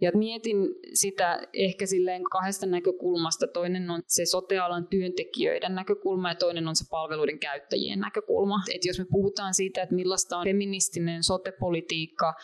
Ja 0.00 0.10
mietin 0.14 0.56
sitä 0.94 1.42
ehkä 1.52 1.86
silleen 1.86 2.22
kahdesta 2.24 2.66
näkökulmasta. 2.66 3.46
Toinen 3.46 3.90
on 3.90 4.02
se 4.06 4.24
sotealan 4.24 4.86
työntekijöiden 4.86 5.74
näkökulma 5.74 6.28
ja 6.28 6.34
toinen 6.34 6.68
on 6.68 6.76
se 6.76 6.84
palveluiden 6.90 7.38
käyttäjien 7.38 8.00
näkökulma. 8.00 8.56
Et 8.74 8.84
jos 8.84 8.98
me 8.98 9.04
puhutaan 9.10 9.54
siitä, 9.54 9.82
että 9.82 9.94
millaista 9.94 10.38
on 10.38 10.44
feministinen 10.44 11.22
sotepolitiikka 11.22 12.34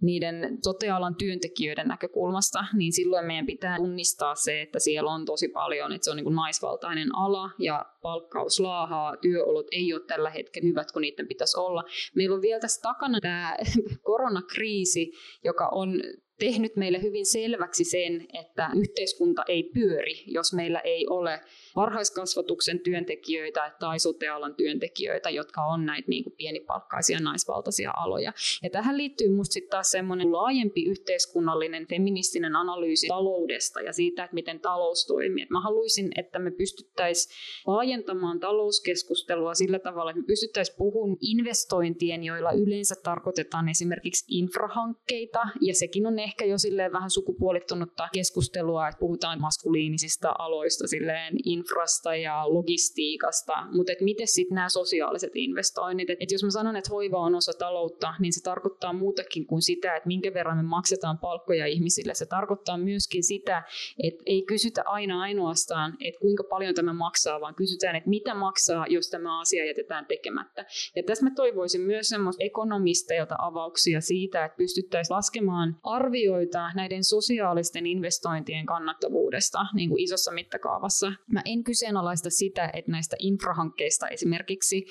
niiden 0.00 0.58
sotealan 0.64 1.14
työntekijöiden 1.14 1.88
näkökulmasta, 1.88 2.64
niin 2.74 2.92
silloin 2.92 3.26
meidän 3.26 3.46
pitää 3.46 3.76
tunnistaa 3.76 4.34
se, 4.34 4.62
että 4.62 4.78
siellä 4.78 5.10
on 5.10 5.24
tosi 5.24 5.48
paljon, 5.48 5.92
että 5.92 6.04
se 6.04 6.10
on 6.10 6.16
niin 6.16 6.24
kuin 6.24 6.36
naisvaltainen 6.36 7.16
ala 7.16 7.50
ja 7.58 7.86
palkkaus 8.02 8.60
laahaa, 8.60 9.16
työolot 9.16 9.66
ei 9.72 9.94
ole 9.94 10.02
tällä 10.06 10.30
hetkellä 10.30 10.68
hyvät, 10.68 10.92
kun 10.92 11.02
niiden 11.02 11.28
pitäisi 11.28 11.60
olla. 11.60 11.84
Meillä 12.14 12.34
on 12.34 12.42
vielä 12.42 12.60
tässä 12.60 12.82
takana 12.82 13.20
tämä 13.20 13.56
koronakriisi, 14.02 15.12
joka 15.44 15.68
on 15.68 16.02
tehnyt 16.38 16.76
meille 16.76 17.02
hyvin 17.02 17.26
selväksi 17.26 17.84
sen, 17.84 18.26
että 18.40 18.70
yhteiskunta 18.76 19.42
ei 19.48 19.62
pyöri, 19.62 20.24
jos 20.26 20.52
meillä 20.52 20.80
ei 20.80 21.06
ole 21.10 21.40
varhaiskasvatuksen 21.76 22.80
työntekijöitä 22.80 23.72
tai 23.80 23.98
sotealan 23.98 24.54
työntekijöitä, 24.54 25.30
jotka 25.30 25.64
on 25.64 25.86
näitä 25.86 26.08
niin 26.08 26.24
kuin 26.24 26.34
pienipalkkaisia 26.36 27.18
naisvaltaisia 27.20 27.92
aloja. 27.96 28.32
Ja 28.62 28.70
tähän 28.70 28.96
liittyy 28.96 29.28
minusta 29.28 29.52
sitten 29.52 29.70
taas 29.70 29.90
semmoinen 29.90 30.32
laajempi 30.32 30.84
yhteiskunnallinen 30.84 31.86
feministinen 31.86 32.56
analyysi 32.56 33.08
taloudesta 33.08 33.80
ja 33.80 33.92
siitä, 33.92 34.24
että 34.24 34.34
miten 34.34 34.60
talous 34.60 35.06
toimii. 35.06 35.42
Et 35.42 35.50
mä 35.50 35.60
haluaisin, 35.60 36.10
että 36.16 36.38
me 36.38 36.50
pystyttäisiin 36.50 37.34
laajentamaan 37.66 38.40
talouskeskustelua 38.40 39.54
sillä 39.54 39.78
tavalla, 39.78 40.10
että 40.10 40.20
me 40.20 40.26
pystyttäisiin 40.26 40.76
puhumaan 40.78 41.18
investointien, 41.20 42.24
joilla 42.24 42.52
yleensä 42.52 42.94
tarkoitetaan 43.02 43.68
esimerkiksi 43.68 44.24
infrahankkeita, 44.28 45.40
ja 45.60 45.74
sekin 45.74 46.06
on 46.06 46.18
ehkä 46.26 46.44
jo 46.44 46.58
silleen 46.58 46.92
vähän 46.92 47.10
sukupuolittunutta 47.10 48.08
keskustelua, 48.12 48.88
että 48.88 48.98
puhutaan 48.98 49.40
maskuliinisista 49.40 50.34
aloista 50.38 50.86
silleen 50.86 51.34
infrasta 51.44 52.16
ja 52.16 52.44
logistiikasta, 52.48 53.52
mutta 53.72 53.92
et 53.92 54.00
miten 54.00 54.26
sitten 54.26 54.54
nämä 54.54 54.68
sosiaaliset 54.68 55.32
investoinnit, 55.34 56.10
että 56.10 56.24
et 56.24 56.32
jos 56.32 56.44
mä 56.44 56.50
sanon, 56.50 56.76
että 56.76 56.90
hoiva 56.90 57.18
on 57.18 57.34
osa 57.34 57.52
taloutta, 57.58 58.14
niin 58.20 58.32
se 58.32 58.42
tarkoittaa 58.42 58.92
muutakin 58.92 59.46
kuin 59.46 59.62
sitä, 59.62 59.96
että 59.96 60.06
minkä 60.06 60.34
verran 60.34 60.56
me 60.56 60.62
maksetaan 60.62 61.18
palkkoja 61.18 61.66
ihmisille. 61.66 62.14
Se 62.14 62.26
tarkoittaa 62.26 62.78
myöskin 62.78 63.24
sitä, 63.24 63.62
että 64.02 64.22
ei 64.26 64.42
kysytä 64.42 64.82
aina 64.86 65.20
ainoastaan, 65.20 65.96
että 66.04 66.20
kuinka 66.20 66.44
paljon 66.50 66.74
tämä 66.74 66.92
maksaa, 66.92 67.40
vaan 67.40 67.54
kysytään, 67.54 67.96
että 67.96 68.10
mitä 68.10 68.34
maksaa, 68.34 68.86
jos 68.88 69.10
tämä 69.10 69.40
asia 69.40 69.66
jätetään 69.66 70.06
tekemättä. 70.06 70.64
Ja 70.96 71.02
tässä 71.02 71.24
mä 71.24 71.30
toivoisin 71.36 71.80
myös 71.80 72.08
semmoista 72.08 72.44
ekonomisteilta 72.44 73.34
avauksia 73.38 74.00
siitä, 74.00 74.44
että 74.44 74.56
pystyttäisiin 74.56 75.14
laskemaan 75.14 75.76
arvioimaan 75.82 76.15
arvioita 76.16 76.70
näiden 76.74 77.04
sosiaalisten 77.04 77.86
investointien 77.86 78.66
kannattavuudesta 78.66 79.66
niin 79.74 79.88
kuin 79.88 80.02
isossa 80.02 80.32
mittakaavassa. 80.32 81.12
Mä 81.32 81.42
en 81.44 81.64
kyseenalaista 81.64 82.30
sitä, 82.30 82.70
että 82.72 82.90
näistä 82.90 83.16
infrahankkeista 83.18 84.08
esimerkiksi 84.08 84.86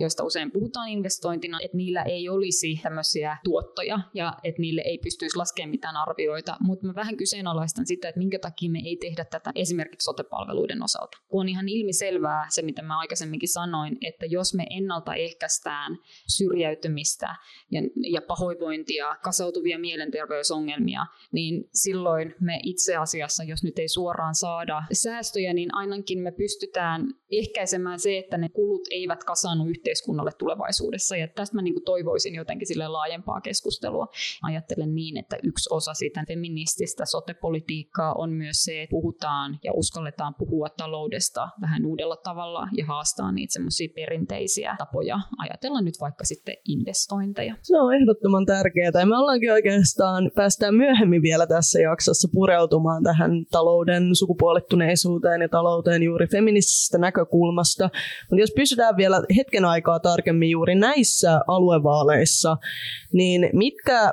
joista 0.00 0.24
usein 0.24 0.50
puhutaan 0.50 0.88
investointina, 0.88 1.58
että 1.62 1.76
niillä 1.76 2.02
ei 2.02 2.28
olisi 2.28 2.80
tämmöisiä 2.82 3.36
tuottoja 3.44 4.00
ja 4.14 4.32
että 4.44 4.60
niille 4.60 4.82
ei 4.84 4.98
pystyisi 4.98 5.36
laskemaan 5.36 5.70
mitään 5.70 5.96
arvioita, 5.96 6.56
mutta 6.60 6.86
mä 6.86 6.94
vähän 6.94 7.16
kyseenalaistan 7.16 7.86
sitä, 7.86 8.08
että 8.08 8.18
minkä 8.18 8.38
takia 8.38 8.70
me 8.70 8.78
ei 8.84 8.96
tehdä 8.96 9.24
tätä 9.24 9.52
esimerkiksi 9.54 10.04
sotepalveluiden 10.04 10.82
osalta. 10.82 11.18
Kun 11.28 11.40
on 11.40 11.48
ihan 11.48 11.68
ilmiselvää 11.68 12.46
se, 12.48 12.62
mitä 12.62 12.82
mä 12.82 12.98
aikaisemminkin 12.98 13.48
sanoin, 13.48 13.98
että 14.00 14.26
jos 14.26 14.54
me 14.54 14.66
ennaltaehkäistään 14.70 15.98
syrjäytymistä 16.36 17.36
ja, 17.70 17.80
ja 18.12 18.22
pahoinvointia, 18.22 19.16
kasautuvia 19.22 19.78
mielenterveysongelmia, 19.78 21.06
niin 21.32 21.64
silloin 21.74 22.34
me 22.40 22.60
itse 22.62 22.96
asiassa, 22.96 23.44
jos 23.44 23.64
nyt 23.64 23.78
ei 23.78 23.88
suoraan 23.88 24.34
saada 24.34 24.82
säästöjä, 24.92 25.52
niin 25.54 25.74
ainakin 25.74 26.18
me 26.18 26.32
pystytään 26.32 27.14
ehkäisemään 27.30 27.98
se, 27.98 28.18
että 28.18 28.38
ne 28.38 28.48
kulut 28.48 28.88
eivät 28.90 29.24
kasannu 29.24 29.66
yhteiskunnalle 29.86 30.30
tulevaisuudessa. 30.38 31.16
Ja 31.16 31.28
tästä 31.28 31.56
mä 31.56 31.62
niin 31.62 31.74
kuin 31.74 31.84
toivoisin 31.84 32.34
jotenkin 32.34 32.66
sille 32.66 32.88
laajempaa 32.88 33.40
keskustelua. 33.40 34.06
Ajattelen 34.42 34.94
niin, 34.94 35.16
että 35.16 35.36
yksi 35.42 35.68
osa 35.72 35.94
sitä 35.94 36.24
feminististä 36.28 37.04
sotepolitiikkaa 37.04 38.14
on 38.14 38.32
myös 38.32 38.62
se, 38.62 38.82
että 38.82 38.90
puhutaan 38.90 39.58
ja 39.64 39.72
uskalletaan 39.72 40.34
puhua 40.34 40.68
taloudesta 40.68 41.48
vähän 41.60 41.86
uudella 41.86 42.16
tavalla 42.16 42.68
ja 42.76 42.86
haastaa 42.86 43.32
niitä 43.32 43.52
semmoisia 43.52 43.88
perinteisiä 43.94 44.76
tapoja 44.78 45.18
ajatella 45.38 45.80
nyt 45.80 45.94
vaikka 46.00 46.24
sitten 46.24 46.56
investointeja. 46.68 47.54
Se 47.62 47.78
on 47.78 47.94
ehdottoman 47.94 48.46
tärkeää. 48.46 48.90
Ja 48.94 49.06
me 49.06 49.18
ollaankin 49.18 49.52
oikeastaan, 49.52 50.30
päästään 50.34 50.74
myöhemmin 50.74 51.22
vielä 51.22 51.46
tässä 51.46 51.80
jaksossa 51.80 52.28
pureutumaan 52.32 53.02
tähän 53.02 53.30
talouden 53.50 54.16
sukupuolittuneisuuteen 54.16 55.40
ja 55.40 55.48
talouteen 55.48 56.02
juuri 56.02 56.26
feministisestä 56.26 56.98
näkökulmasta. 56.98 57.90
Mutta 58.30 58.40
jos 58.40 58.52
pysytään 58.56 58.96
vielä 58.96 59.22
hetken 59.36 59.64
aikaa 59.64 59.75
tarkemmin 60.02 60.50
juuri 60.50 60.74
näissä 60.74 61.40
aluevaaleissa, 61.46 62.56
niin 63.12 63.50
mitkä 63.52 64.12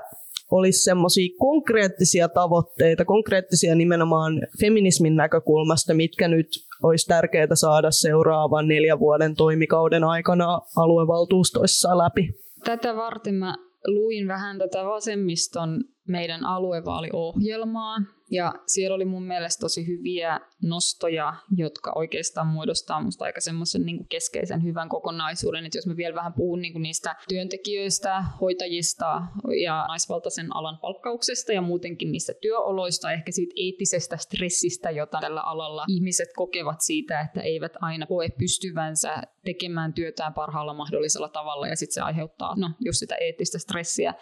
olisi 0.51 0.83
semmoisia 0.83 1.35
konkreettisia 1.39 2.29
tavoitteita, 2.29 3.05
konkreettisia 3.05 3.75
nimenomaan 3.75 4.41
feminismin 4.61 5.15
näkökulmasta, 5.15 5.93
mitkä 5.93 6.27
nyt 6.27 6.47
olisi 6.83 7.07
tärkeää 7.07 7.47
saada 7.53 7.91
seuraavan 7.91 8.67
neljän 8.67 8.99
vuoden 8.99 9.35
toimikauden 9.35 10.03
aikana 10.03 10.61
aluevaltuustoissa 10.77 11.97
läpi? 11.97 12.29
Tätä 12.63 12.95
varten 12.95 13.35
mä 13.35 13.55
luin 13.87 14.27
vähän 14.27 14.57
tätä 14.57 14.85
vasemmiston 14.85 15.83
meidän 16.07 16.45
aluevaaliohjelmaa, 16.45 17.97
ja 18.33 18.53
siellä 18.67 18.95
oli 18.95 19.05
mun 19.05 19.23
mielestä 19.23 19.61
tosi 19.61 19.87
hyviä 19.87 20.39
nostoja, 20.61 21.33
jotka 21.55 21.91
oikeastaan 21.95 22.47
muodostaa 22.47 23.01
musta 23.01 23.25
aika 23.25 23.41
semmoisen 23.41 23.85
niin 23.85 24.07
keskeisen 24.07 24.63
hyvän 24.63 24.89
kokonaisuuden. 24.89 25.65
Että 25.65 25.77
jos 25.77 25.87
mä 25.87 25.97
vielä 25.97 26.15
vähän 26.15 26.33
puhun 26.33 26.61
niin 26.61 26.81
niistä 26.81 27.15
työntekijöistä, 27.29 28.23
hoitajista 28.41 29.21
ja 29.63 29.85
naisvaltaisen 29.87 30.55
alan 30.55 30.77
palkkauksesta 30.77 31.53
ja 31.53 31.61
muutenkin 31.61 32.11
niistä 32.11 32.33
työoloista, 32.41 33.11
ehkä 33.11 33.31
siitä 33.31 33.53
eettisestä 33.55 34.17
stressistä, 34.17 34.91
jota 34.91 35.17
tällä 35.21 35.41
alalla 35.41 35.85
ihmiset 35.87 36.29
kokevat 36.35 36.81
siitä, 36.81 37.21
että 37.21 37.41
eivät 37.41 37.71
aina 37.81 38.05
koe 38.05 38.29
pystyvänsä 38.29 39.21
tekemään 39.45 39.93
työtään 39.93 40.33
parhaalla 40.33 40.73
mahdollisella 40.73 41.29
tavalla 41.29 41.67
ja 41.67 41.75
sitten 41.75 41.93
se 41.93 42.01
aiheuttaa 42.01 42.55
no, 42.57 42.71
just 42.79 42.99
sitä 42.99 43.15
eettistä 43.15 43.59
stressiä. 43.59 44.13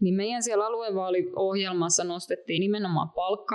Niin 0.00 0.14
meidän 0.14 0.42
siellä 0.42 0.66
aluevaaliohjelmassa 0.66 2.04
nostettiin 2.04 2.60
nimenomaan 2.60 3.10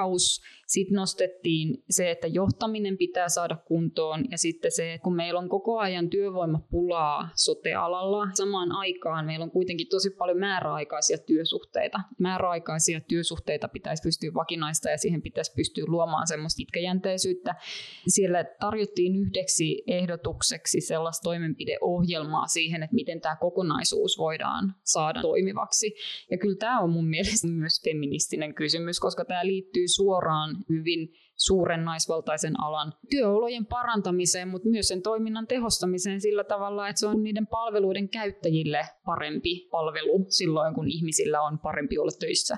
palkkaus, 0.05 0.39
sitten 0.65 0.95
nostettiin 0.95 1.83
se, 1.89 2.11
että 2.11 2.27
johtaminen 2.27 2.97
pitää 2.97 3.29
saada 3.29 3.55
kuntoon 3.55 4.25
ja 4.31 4.37
sitten 4.37 4.71
se, 4.71 4.99
kun 5.03 5.15
meillä 5.15 5.39
on 5.39 5.49
koko 5.49 5.79
ajan 5.79 6.09
työvoimapulaa 6.09 7.29
sote-alalla, 7.35 8.27
samaan 8.33 8.71
aikaan 8.71 9.25
meillä 9.25 9.43
on 9.43 9.51
kuitenkin 9.51 9.87
tosi 9.87 10.09
paljon 10.09 10.37
määräaikaisia 10.37 11.17
työsuhteita. 11.17 11.99
Määräaikaisia 12.19 13.01
työsuhteita 13.01 13.67
pitäisi 13.67 14.03
pystyä 14.03 14.31
vakinaista 14.33 14.89
ja 14.89 14.97
siihen 14.97 15.21
pitäisi 15.21 15.53
pystyä 15.55 15.83
luomaan 15.87 16.27
semmoista 16.27 16.57
pitkäjänteisyyttä. 16.57 17.55
Siellä 18.07 18.43
tarjottiin 18.43 19.15
yhdeksi 19.15 19.83
ehdotukseksi 19.87 20.81
sellaista 20.81 21.23
toimenpideohjelmaa 21.23 22.47
siihen, 22.47 22.83
että 22.83 22.95
miten 22.95 23.21
tämä 23.21 23.35
kokonaisuus 23.35 24.17
voidaan 24.17 24.75
saada 24.83 25.21
toimivaksi. 25.21 25.95
Ja 26.31 26.37
kyllä 26.37 26.55
tämä 26.59 26.79
on 26.79 26.89
mun 26.89 27.07
mielestä 27.07 27.47
myös 27.47 27.81
feministinen 27.83 28.55
kysymys, 28.55 28.99
koska 28.99 29.25
tämä 29.25 29.45
liittyy 29.45 29.87
suoraan 29.87 30.54
hyvin 30.69 31.13
suuren 31.35 31.85
naisvaltaisen 31.85 32.59
alan 32.63 32.93
työolojen 33.09 33.65
parantamiseen, 33.65 34.47
mutta 34.47 34.69
myös 34.69 34.87
sen 34.87 35.01
toiminnan 35.01 35.47
tehostamiseen 35.47 36.21
sillä 36.21 36.43
tavalla, 36.43 36.87
että 36.87 36.99
se 36.99 37.07
on 37.07 37.23
niiden 37.23 37.47
palveluiden 37.47 38.09
käyttäjille 38.09 38.85
parempi 39.05 39.67
palvelu 39.71 40.25
silloin, 40.29 40.73
kun 40.73 40.89
ihmisillä 40.89 41.41
on 41.41 41.59
parempi 41.59 41.97
olla 41.97 42.11
töissä. 42.19 42.57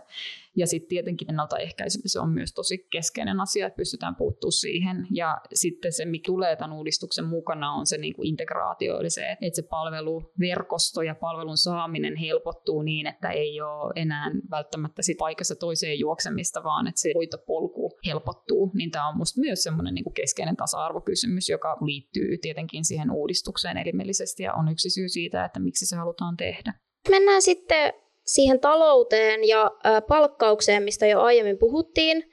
Ja 0.58 0.68
sitten 0.68 0.90
tietenkin 0.90 1.30
ennaltaehkäisy 1.30 2.00
se 2.06 2.20
on 2.20 2.30
myös 2.30 2.54
tosi 2.54 2.78
keskeinen 2.92 3.40
asia, 3.42 3.68
että 3.68 3.78
pystytään 3.78 4.16
puuttuu 4.16 4.52
siihen. 4.52 5.08
Ja 5.12 5.38
sitten 5.54 5.94
se, 5.94 6.06
mikä 6.06 6.26
tulee 6.26 6.56
tämän 6.56 6.78
uudistuksen 6.78 7.26
mukana, 7.26 7.72
on 7.72 7.86
se 7.86 7.98
niin 7.98 8.16
kuin 8.16 8.28
integraatio, 8.28 9.00
eli 9.00 9.10
se, 9.10 9.38
että 9.42 9.56
se 9.56 9.62
palveluverkosto 9.62 11.02
ja 11.02 11.16
palvelun 11.16 11.58
saaminen 11.58 12.16
helpottuu 12.16 12.82
niin, 12.82 13.08
että 13.08 13.30
ei 13.30 13.62
ole 13.62 13.94
enää 13.96 14.32
välttämättä 14.52 15.02
sit 15.02 15.18
paikassa 15.18 15.56
toiseen 15.56 16.00
juoksemista, 16.00 16.64
vaan 16.64 16.88
että 16.88 17.02
se 17.02 17.12
hoitopolku 17.16 18.00
helpottuu. 18.06 18.72
Niin 18.74 18.92
tämä 18.92 19.08
on 19.08 19.16
minusta 19.16 19.42
myös 19.42 19.64
semmoinen 19.64 19.94
niin 19.94 20.14
keskeinen 20.14 20.56
tasa-arvokysymys, 20.56 21.50
joka 21.50 21.78
liittyy 21.82 22.38
tietenkin 22.38 22.86
siihen 22.86 23.12
uudistukseen 23.12 23.78
elimellisesti 23.78 24.44
ja 24.44 24.54
on 24.54 24.72
yksi 24.72 24.90
syy 24.90 25.10
siitä, 25.10 25.46
että 25.46 25.60
miksi 25.60 25.86
se 25.86 25.96
halutaan 25.96 26.38
tehdä. 26.38 26.74
Mennään 27.10 27.42
sitten 27.42 27.94
siihen 28.28 28.60
talouteen 28.60 29.48
ja 29.48 29.72
palkkaukseen, 30.08 30.84
mistä 30.84 31.08
jo 31.08 31.22
aiemmin 31.22 31.58
puhuttiin, 31.58 32.32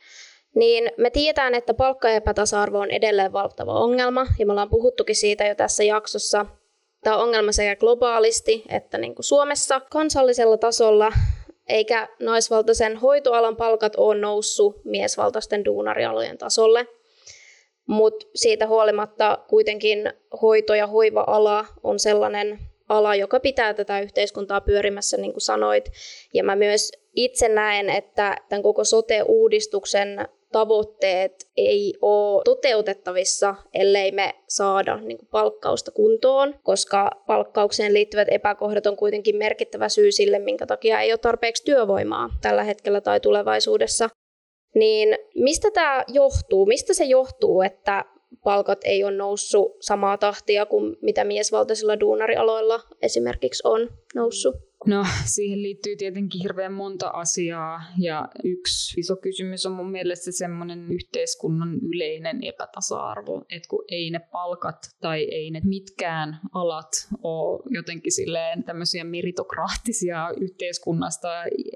niin 0.54 0.90
me 0.96 1.10
tiedetään, 1.10 1.54
että 1.54 1.74
palkkaepätasa-arvo 1.74 2.78
on 2.78 2.90
edelleen 2.90 3.32
valtava 3.32 3.72
ongelma, 3.72 4.26
ja 4.38 4.46
me 4.46 4.52
ollaan 4.52 4.70
puhuttukin 4.70 5.16
siitä 5.16 5.44
jo 5.44 5.54
tässä 5.54 5.84
jaksossa. 5.84 6.46
Tämä 7.04 7.16
on 7.16 7.22
ongelma 7.22 7.52
sekä 7.52 7.76
globaalisti 7.76 8.64
että 8.68 8.98
niin 8.98 9.14
kuin 9.14 9.24
Suomessa 9.24 9.80
kansallisella 9.80 10.56
tasolla, 10.56 11.12
eikä 11.68 12.08
naisvaltaisen 12.20 12.96
hoitoalan 12.96 13.56
palkat 13.56 13.96
ole 13.96 14.20
noussut 14.20 14.84
miesvaltaisten 14.84 15.64
duunarialojen 15.64 16.38
tasolle. 16.38 16.86
Mutta 17.86 18.26
siitä 18.34 18.66
huolimatta 18.66 19.38
kuitenkin 19.48 20.12
hoito- 20.42 20.74
ja 20.74 20.86
hoiva-ala 20.86 21.66
on 21.82 21.98
sellainen 21.98 22.58
ala, 22.88 23.14
joka 23.14 23.40
pitää 23.40 23.74
tätä 23.74 24.00
yhteiskuntaa 24.00 24.60
pyörimässä, 24.60 25.16
niin 25.16 25.32
kuin 25.32 25.40
sanoit. 25.40 25.90
Ja 26.34 26.44
mä 26.44 26.56
myös 26.56 26.92
itse 27.14 27.48
näen, 27.48 27.90
että 27.90 28.36
tämän 28.48 28.62
koko 28.62 28.84
sote-uudistuksen 28.84 30.28
tavoitteet 30.52 31.48
ei 31.56 31.94
ole 32.02 32.42
toteutettavissa, 32.44 33.54
ellei 33.74 34.12
me 34.12 34.34
saada 34.48 34.96
niin 34.96 35.18
kuin 35.18 35.28
palkkausta 35.28 35.90
kuntoon, 35.90 36.54
koska 36.62 37.10
palkkaukseen 37.26 37.94
liittyvät 37.94 38.28
epäkohdat 38.30 38.86
on 38.86 38.96
kuitenkin 38.96 39.36
merkittävä 39.36 39.88
syy 39.88 40.12
sille, 40.12 40.38
minkä 40.38 40.66
takia 40.66 41.00
ei 41.00 41.12
ole 41.12 41.18
tarpeeksi 41.18 41.64
työvoimaa 41.64 42.30
tällä 42.40 42.64
hetkellä 42.64 43.00
tai 43.00 43.20
tulevaisuudessa. 43.20 44.08
Niin 44.74 45.18
mistä 45.34 45.70
tämä 45.70 46.04
johtuu? 46.08 46.66
Mistä 46.66 46.94
se 46.94 47.04
johtuu, 47.04 47.62
että 47.62 48.04
palkat 48.44 48.78
ei 48.84 49.04
ole 49.04 49.16
noussut 49.16 49.76
samaa 49.80 50.18
tahtia 50.18 50.66
kuin 50.66 50.96
mitä 51.02 51.24
miesvaltaisilla 51.24 52.00
duunarialoilla 52.00 52.80
esimerkiksi 53.02 53.62
on 53.64 53.88
noussut. 54.14 54.54
No 54.86 55.06
siihen 55.36 55.62
liittyy 55.62 55.96
tietenkin 55.96 56.40
hirveän 56.42 56.72
monta 56.72 57.08
asiaa 57.08 57.82
ja 57.98 58.28
yksi 58.44 59.00
iso 59.00 59.16
kysymys 59.16 59.66
on 59.66 59.72
mun 59.72 59.90
mielestä 59.90 60.32
semmoinen 60.32 60.92
yhteiskunnan 60.92 61.78
yleinen 61.82 62.44
epätasa-arvo, 62.44 63.44
että 63.50 63.68
kun 63.68 63.84
ei 63.88 64.10
ne 64.10 64.18
palkat 64.18 64.76
tai 65.00 65.22
ei 65.30 65.50
ne 65.50 65.60
mitkään 65.64 66.40
alat 66.52 66.90
ole 67.22 67.62
jotenkin 67.70 68.12
silleen 68.12 68.64
tämmöisiä 68.64 69.04
meritokraattisia 69.04 70.30
yhteiskunnasta 70.40 71.28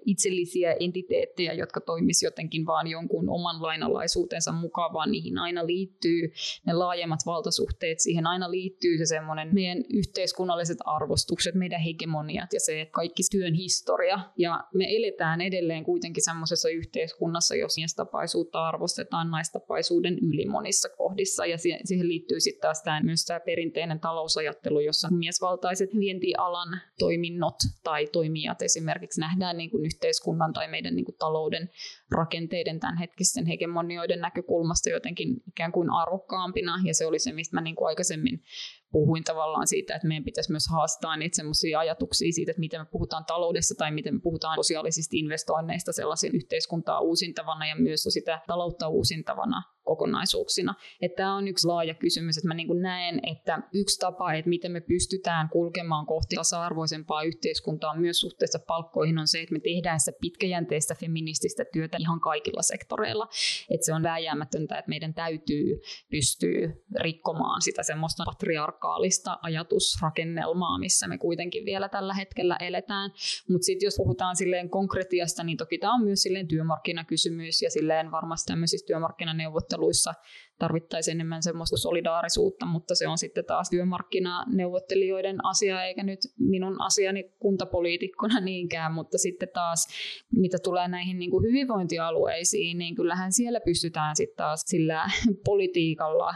itsellisiä 0.06 0.76
entiteettejä, 0.80 1.52
jotka 1.52 1.80
toimisi 1.80 2.26
jotenkin 2.26 2.66
vaan 2.66 2.86
jonkun 2.86 3.30
oman 3.30 3.62
lainalaisuutensa 3.62 4.52
mukaan, 4.52 4.92
vaan 4.92 5.10
niihin 5.10 5.38
aina 5.38 5.66
liittyy 5.66 6.32
ne 6.66 6.72
laajemmat 6.72 7.20
valtasuhteet, 7.26 8.00
siihen 8.00 8.26
aina 8.26 8.50
liittyy 8.50 8.98
se 8.98 9.06
semmoinen 9.06 9.54
meidän 9.54 9.84
yhteiskunnalliset 9.92 10.78
arvostukset, 10.84 11.54
meidän 11.54 11.80
hegemoniat 11.80 12.52
ja 12.52 12.60
se, 12.60 12.80
että 12.80 12.97
kaikki 12.98 13.22
työn 13.30 13.54
historia. 13.54 14.18
Ja 14.36 14.64
me 14.74 14.84
eletään 14.96 15.40
edelleen 15.40 15.84
kuitenkin 15.84 16.24
semmoisessa 16.24 16.68
yhteiskunnassa, 16.68 17.54
jos 17.56 17.76
miestapaisuutta 17.76 18.68
arvostetaan 18.68 19.30
naistapaisuuden 19.30 20.18
yli 20.18 20.46
monissa 20.46 20.88
kohdissa. 20.88 21.46
Ja 21.46 21.58
siihen 21.58 22.08
liittyy 22.08 22.40
sitten 22.40 22.60
taas 22.60 22.82
tämä, 22.82 23.00
myös 23.02 23.24
tämä 23.24 23.40
perinteinen 23.40 24.00
talousajattelu, 24.00 24.80
jossa 24.80 25.08
miesvaltaiset 25.10 25.90
vientialan 25.98 26.80
toiminnot 26.98 27.58
tai 27.84 28.06
toimijat 28.06 28.62
esimerkiksi 28.62 29.20
nähdään 29.20 29.56
niin 29.56 29.70
kuin 29.70 29.84
yhteiskunnan 29.84 30.52
tai 30.52 30.68
meidän 30.68 30.96
niin 30.96 31.04
kuin 31.04 31.18
talouden 31.18 31.70
rakenteiden 32.10 32.80
tämänhetkisten 32.80 33.46
hegemonioiden 33.46 34.20
näkökulmasta 34.20 34.90
jotenkin 34.90 35.36
ikään 35.48 35.72
kuin 35.72 35.90
arvokkaampina. 35.90 36.72
Ja 36.84 36.94
se 36.94 37.06
oli 37.06 37.18
se, 37.18 37.32
mistä 37.32 37.56
mä 37.56 37.60
niin 37.60 37.76
kuin 37.76 37.88
aikaisemmin 37.88 38.42
puhuin 38.92 39.24
tavallaan 39.24 39.66
siitä, 39.66 39.94
että 39.94 40.08
meidän 40.08 40.24
pitäisi 40.24 40.50
myös 40.50 40.68
haastaa 40.70 41.16
niitä 41.16 41.36
semmoisia 41.36 41.78
ajatuksia 41.78 42.32
siitä, 42.32 42.50
että 42.50 42.60
miten 42.60 42.80
me 42.80 42.86
puhutaan 42.90 43.24
taloudessa 43.24 43.74
tai 43.78 43.90
miten 43.90 44.14
me 44.14 44.20
puhutaan 44.20 44.56
sosiaalisista 44.56 45.16
investoinneista 45.16 45.92
sellaisen 45.92 46.34
yhteiskuntaa 46.34 47.00
uusintavana 47.00 47.66
ja 47.66 47.76
myös 47.76 48.02
sitä 48.02 48.40
taloutta 48.46 48.88
uusintavana 48.88 49.62
kokonaisuuksina. 49.88 50.74
Että 51.02 51.16
tämä 51.16 51.36
on 51.36 51.48
yksi 51.48 51.66
laaja 51.66 51.94
kysymys, 51.94 52.36
että 52.38 52.48
mä 52.48 52.54
niin 52.54 52.66
kuin 52.66 52.82
näen, 52.82 53.20
että 53.32 53.62
yksi 53.72 53.98
tapa, 53.98 54.32
että 54.32 54.48
miten 54.48 54.72
me 54.72 54.80
pystytään 54.80 55.48
kulkemaan 55.48 56.06
kohti 56.06 56.36
tasa-arvoisempaa 56.36 57.22
yhteiskuntaa 57.22 57.96
myös 57.96 58.20
suhteessa 58.20 58.58
palkkoihin 58.66 59.18
on 59.18 59.28
se, 59.28 59.40
että 59.40 59.52
me 59.52 59.60
tehdään 59.60 60.00
sitä 60.00 60.18
pitkäjänteistä 60.20 60.94
feminististä 60.94 61.64
työtä 61.72 61.96
ihan 62.00 62.20
kaikilla 62.20 62.62
sektoreilla. 62.62 63.28
Että 63.70 63.86
se 63.86 63.94
on 63.94 64.02
vääjäämätöntä, 64.02 64.78
että 64.78 64.88
meidän 64.88 65.14
täytyy 65.14 65.80
pystyä 66.10 66.68
rikkomaan 67.00 67.62
sitä 67.62 67.82
semmoista 67.82 68.24
patriarkaalista 68.26 69.38
ajatusrakennelmaa, 69.42 70.78
missä 70.78 71.08
me 71.08 71.18
kuitenkin 71.18 71.64
vielä 71.64 71.88
tällä 71.88 72.14
hetkellä 72.14 72.56
eletään. 72.60 73.10
Mutta 73.50 73.64
sitten 73.64 73.86
jos 73.86 73.94
puhutaan 73.96 74.36
silleen 74.36 74.70
konkretiasta, 74.70 75.44
niin 75.44 75.58
toki 75.58 75.78
tämä 75.78 75.94
on 75.94 76.04
myös 76.04 76.22
silleen 76.22 76.48
työmarkkinakysymys 76.48 77.62
ja 77.62 77.70
silleen 77.70 78.10
varmasti 78.10 78.52
tämmöisissä 78.52 78.86
työmarkkinaneuvotteluissa 78.86 79.77
neuvotteluissa 79.78 80.14
tarvittaisiin 80.58 81.14
enemmän 81.14 81.42
semmoista 81.42 81.76
solidaarisuutta, 81.76 82.66
mutta 82.66 82.94
se 82.94 83.08
on 83.08 83.18
sitten 83.18 83.44
taas 83.44 83.70
työmarkkinaneuvottelijoiden 83.70 85.44
asia, 85.44 85.84
eikä 85.84 86.02
nyt 86.02 86.20
minun 86.38 86.82
asiani 86.82 87.24
kuntapoliitikkona 87.38 88.40
niinkään, 88.50 88.92
mutta 88.92 89.18
sitten 89.18 89.48
taas 89.54 89.88
mitä 90.32 90.58
tulee 90.62 90.88
näihin 90.88 91.18
niin 91.18 91.30
kuin 91.30 91.44
hyvinvointialueisiin, 91.44 92.78
niin 92.78 92.94
kyllähän 92.94 93.32
siellä 93.32 93.60
pystytään 93.60 94.16
sitten 94.16 94.36
taas 94.36 94.62
sillä 94.66 95.10
politiikalla 95.50 96.34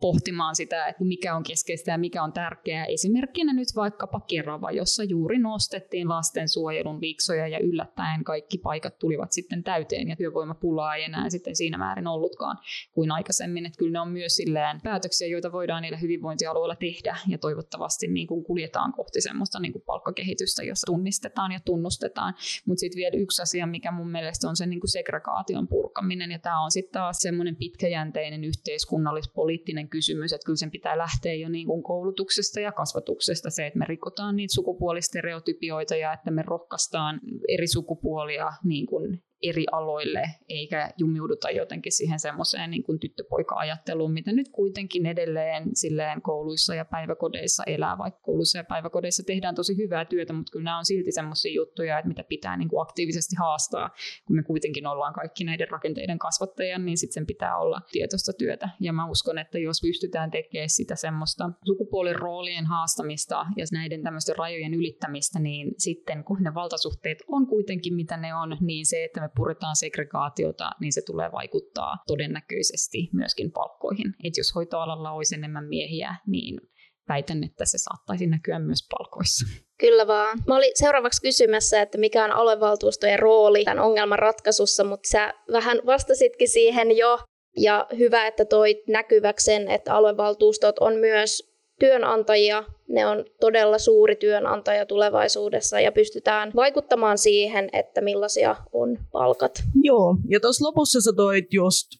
pohtimaan 0.00 0.56
sitä, 0.56 0.86
että 0.86 1.04
mikä 1.04 1.36
on 1.36 1.42
keskeistä 1.42 1.90
ja 1.90 1.98
mikä 1.98 2.22
on 2.22 2.32
tärkeää. 2.32 2.84
Esimerkkinä 2.84 3.52
nyt 3.52 3.68
vaikkapa 3.76 4.20
Kerava, 4.20 4.70
jossa 4.70 5.04
juuri 5.04 5.38
nostettiin 5.38 6.08
lastensuojelun 6.08 7.00
viiksoja 7.00 7.48
ja 7.48 7.58
yllättäen 7.58 8.24
kaikki 8.24 8.58
paikat 8.58 8.98
tulivat 8.98 9.32
sitten 9.32 9.64
täyteen 9.64 10.08
ja 10.08 10.16
työvoimapulaa 10.16 10.94
ei 10.94 11.04
enää 11.04 11.30
sitten 11.30 11.56
siinä 11.56 11.78
määrin 11.78 12.06
ollutkaan 12.06 12.58
kuin 12.92 13.10
aikaisemmin. 13.10 13.66
Että 13.66 13.78
kyllä 13.78 13.92
ne 13.92 14.00
on 14.00 14.08
myös 14.08 14.36
silleen 14.36 14.80
päätöksiä, 14.80 15.28
joita 15.28 15.52
voidaan 15.52 15.82
niillä 15.82 15.98
hyvinvointialueilla 15.98 16.76
tehdä 16.76 17.16
ja 17.28 17.38
toivottavasti 17.38 18.06
niin 18.06 18.26
kuin 18.26 18.44
kuljetaan 18.44 18.92
kohti 18.92 19.20
semmoista 19.20 19.60
niin 19.60 19.72
kuin 19.72 19.82
palkkakehitystä, 19.86 20.62
jossa 20.62 20.86
tunnistetaan 20.86 21.52
ja 21.52 21.60
tunnustetaan. 21.64 22.34
Mutta 22.66 22.80
sitten 22.80 22.96
vielä 22.96 23.16
yksi 23.16 23.42
asia, 23.42 23.66
mikä 23.66 23.90
mun 23.90 24.10
mielestä 24.10 24.48
on 24.48 24.56
se 24.56 24.66
niin 24.66 24.80
kuin 24.80 24.90
segregaation 24.90 25.68
purkaminen 25.68 26.32
ja 26.32 26.38
tämä 26.38 26.64
on 26.64 26.70
sitten 26.70 26.92
taas 26.92 27.18
semmoinen 27.18 27.56
pitkäjänteinen 27.56 28.44
yhteiskunnallis-poliittinen 28.44 29.89
kysymys, 29.90 30.32
että 30.32 30.46
kyllä 30.46 30.56
sen 30.56 30.70
pitää 30.70 30.98
lähteä 30.98 31.34
jo 31.34 31.48
niin 31.48 31.66
kuin 31.66 31.82
koulutuksesta 31.82 32.60
ja 32.60 32.72
kasvatuksesta. 32.72 33.50
Se, 33.50 33.66
että 33.66 33.78
me 33.78 33.84
rikotaan 33.88 34.36
niitä 34.36 34.54
sukupuolistereotypioita 34.54 35.96
ja 35.96 36.12
että 36.12 36.30
me 36.30 36.42
rohkaistaan 36.42 37.20
eri 37.48 37.66
sukupuolia 37.66 38.52
niin 38.64 38.86
kuin 38.86 39.22
eri 39.42 39.64
aloille, 39.72 40.22
eikä 40.48 40.90
jumiuduta 40.98 41.50
jotenkin 41.50 41.92
siihen 41.92 42.20
semmoiseen 42.20 42.70
niin 42.70 42.82
kuin 42.82 42.98
tyttöpoika-ajatteluun, 42.98 44.12
mitä 44.12 44.32
nyt 44.32 44.48
kuitenkin 44.48 45.06
edelleen 45.06 45.76
silleen 45.76 46.22
kouluissa 46.22 46.74
ja 46.74 46.84
päiväkodeissa 46.84 47.62
elää, 47.66 47.98
vaikka 47.98 48.20
kouluissa 48.20 48.58
ja 48.58 48.64
päiväkodeissa 48.64 49.22
tehdään 49.26 49.54
tosi 49.54 49.76
hyvää 49.76 50.04
työtä, 50.04 50.32
mutta 50.32 50.52
kyllä 50.52 50.64
nämä 50.64 50.78
on 50.78 50.84
silti 50.84 51.12
semmoisia 51.12 51.52
juttuja, 51.52 51.98
että 51.98 52.08
mitä 52.08 52.24
pitää 52.24 52.56
niin 52.56 52.68
kuin 52.68 52.82
aktiivisesti 52.82 53.36
haastaa, 53.38 53.90
kun 54.26 54.36
me 54.36 54.42
kuitenkin 54.42 54.86
ollaan 54.86 55.14
kaikki 55.14 55.44
näiden 55.44 55.70
rakenteiden 55.70 56.18
kasvattajia, 56.18 56.78
niin 56.78 56.98
sitten 56.98 57.14
sen 57.14 57.26
pitää 57.26 57.58
olla 57.58 57.80
tietoista 57.92 58.32
työtä. 58.38 58.68
Ja 58.80 58.92
mä 58.92 59.10
uskon, 59.10 59.38
että 59.38 59.58
jos 59.58 59.80
pystytään 59.82 60.30
tekemään 60.30 60.68
sitä 60.68 60.96
semmoista 60.96 61.50
sukupuolin 61.64 62.16
roolien 62.16 62.66
haastamista 62.66 63.46
ja 63.56 63.64
näiden 63.72 64.02
tämmöisten 64.02 64.36
rajojen 64.36 64.74
ylittämistä, 64.74 65.38
niin 65.38 65.74
sitten 65.78 66.24
kun 66.24 66.42
ne 66.42 66.54
valtasuhteet 66.54 67.18
on 67.28 67.46
kuitenkin 67.46 67.94
mitä 67.94 68.16
ne 68.16 68.34
on, 68.34 68.56
niin 68.60 68.86
se, 68.86 69.04
että 69.04 69.20
me 69.20 69.29
puretaan 69.36 69.76
segregaatiota, 69.76 70.70
niin 70.80 70.92
se 70.92 71.02
tulee 71.06 71.32
vaikuttaa 71.32 71.96
todennäköisesti 72.06 73.08
myöskin 73.12 73.52
palkkoihin. 73.52 74.14
Et 74.24 74.36
jos 74.36 74.54
hoitoalalla 74.54 75.12
olisi 75.12 75.34
enemmän 75.34 75.64
miehiä, 75.64 76.14
niin 76.26 76.60
väitän, 77.08 77.44
että 77.44 77.64
se 77.64 77.78
saattaisi 77.78 78.26
näkyä 78.26 78.58
myös 78.58 78.86
palkoissa. 78.90 79.46
Kyllä 79.80 80.06
vaan. 80.06 80.38
Mä 80.46 80.56
olin 80.56 80.72
seuraavaksi 80.74 81.22
kysymässä, 81.22 81.82
että 81.82 81.98
mikä 81.98 82.24
on 82.24 82.32
aluevaltuustojen 82.32 83.18
rooli 83.18 83.64
tämän 83.64 83.84
ongelman 83.84 84.18
ratkaisussa, 84.18 84.84
mutta 84.84 85.08
sä 85.08 85.34
vähän 85.52 85.78
vastasitkin 85.86 86.48
siihen 86.48 86.96
jo. 86.96 87.18
Ja 87.56 87.86
hyvä, 87.98 88.26
että 88.26 88.44
toit 88.44 88.78
näkyväksi 88.88 89.44
sen, 89.44 89.68
että 89.68 89.94
aluevaltuustot 89.94 90.78
on 90.78 90.94
myös 90.94 91.49
työnantajia. 91.80 92.64
Ne 92.88 93.06
on 93.06 93.24
todella 93.40 93.78
suuri 93.78 94.16
työnantaja 94.16 94.86
tulevaisuudessa 94.86 95.80
ja 95.80 95.92
pystytään 95.92 96.52
vaikuttamaan 96.56 97.18
siihen, 97.18 97.68
että 97.72 98.00
millaisia 98.00 98.56
on 98.72 98.98
palkat. 99.12 99.62
Joo, 99.82 100.16
ja 100.28 100.40
tuossa 100.40 100.64
lopussa 100.64 101.00
sä 101.00 101.12
toit 101.16 101.52
just 101.52 101.99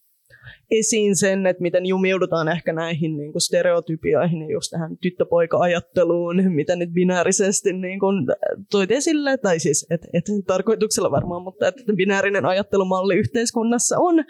esiin 0.71 1.17
sen, 1.17 1.47
että 1.47 1.63
miten 1.63 1.87
jumiudutaan 1.87 2.49
ehkä 2.49 2.73
näihin 2.73 3.17
niin 3.17 3.33
kuin 3.33 3.43
stereotypioihin 3.43 4.43
ja 4.43 4.53
just 4.53 4.71
tähän 4.71 4.97
tyttöpoika-ajatteluun, 4.97 6.37
mitä 6.49 6.77
nyt 6.77 6.91
binäärisesti 6.93 7.73
niin 7.73 8.01
kuin 8.01 8.27
toit 8.71 8.91
esille, 8.91 9.37
tai 9.37 9.59
siis 9.59 9.87
et, 9.91 10.01
et 10.13 10.25
tarkoituksella 10.47 11.11
varmaan, 11.11 11.43
mutta 11.43 11.69
että 11.69 11.93
binäärinen 11.97 12.47
ajattelumalli 12.47 13.15
yhteiskunnassa 13.15 13.97
on. 13.99 14.25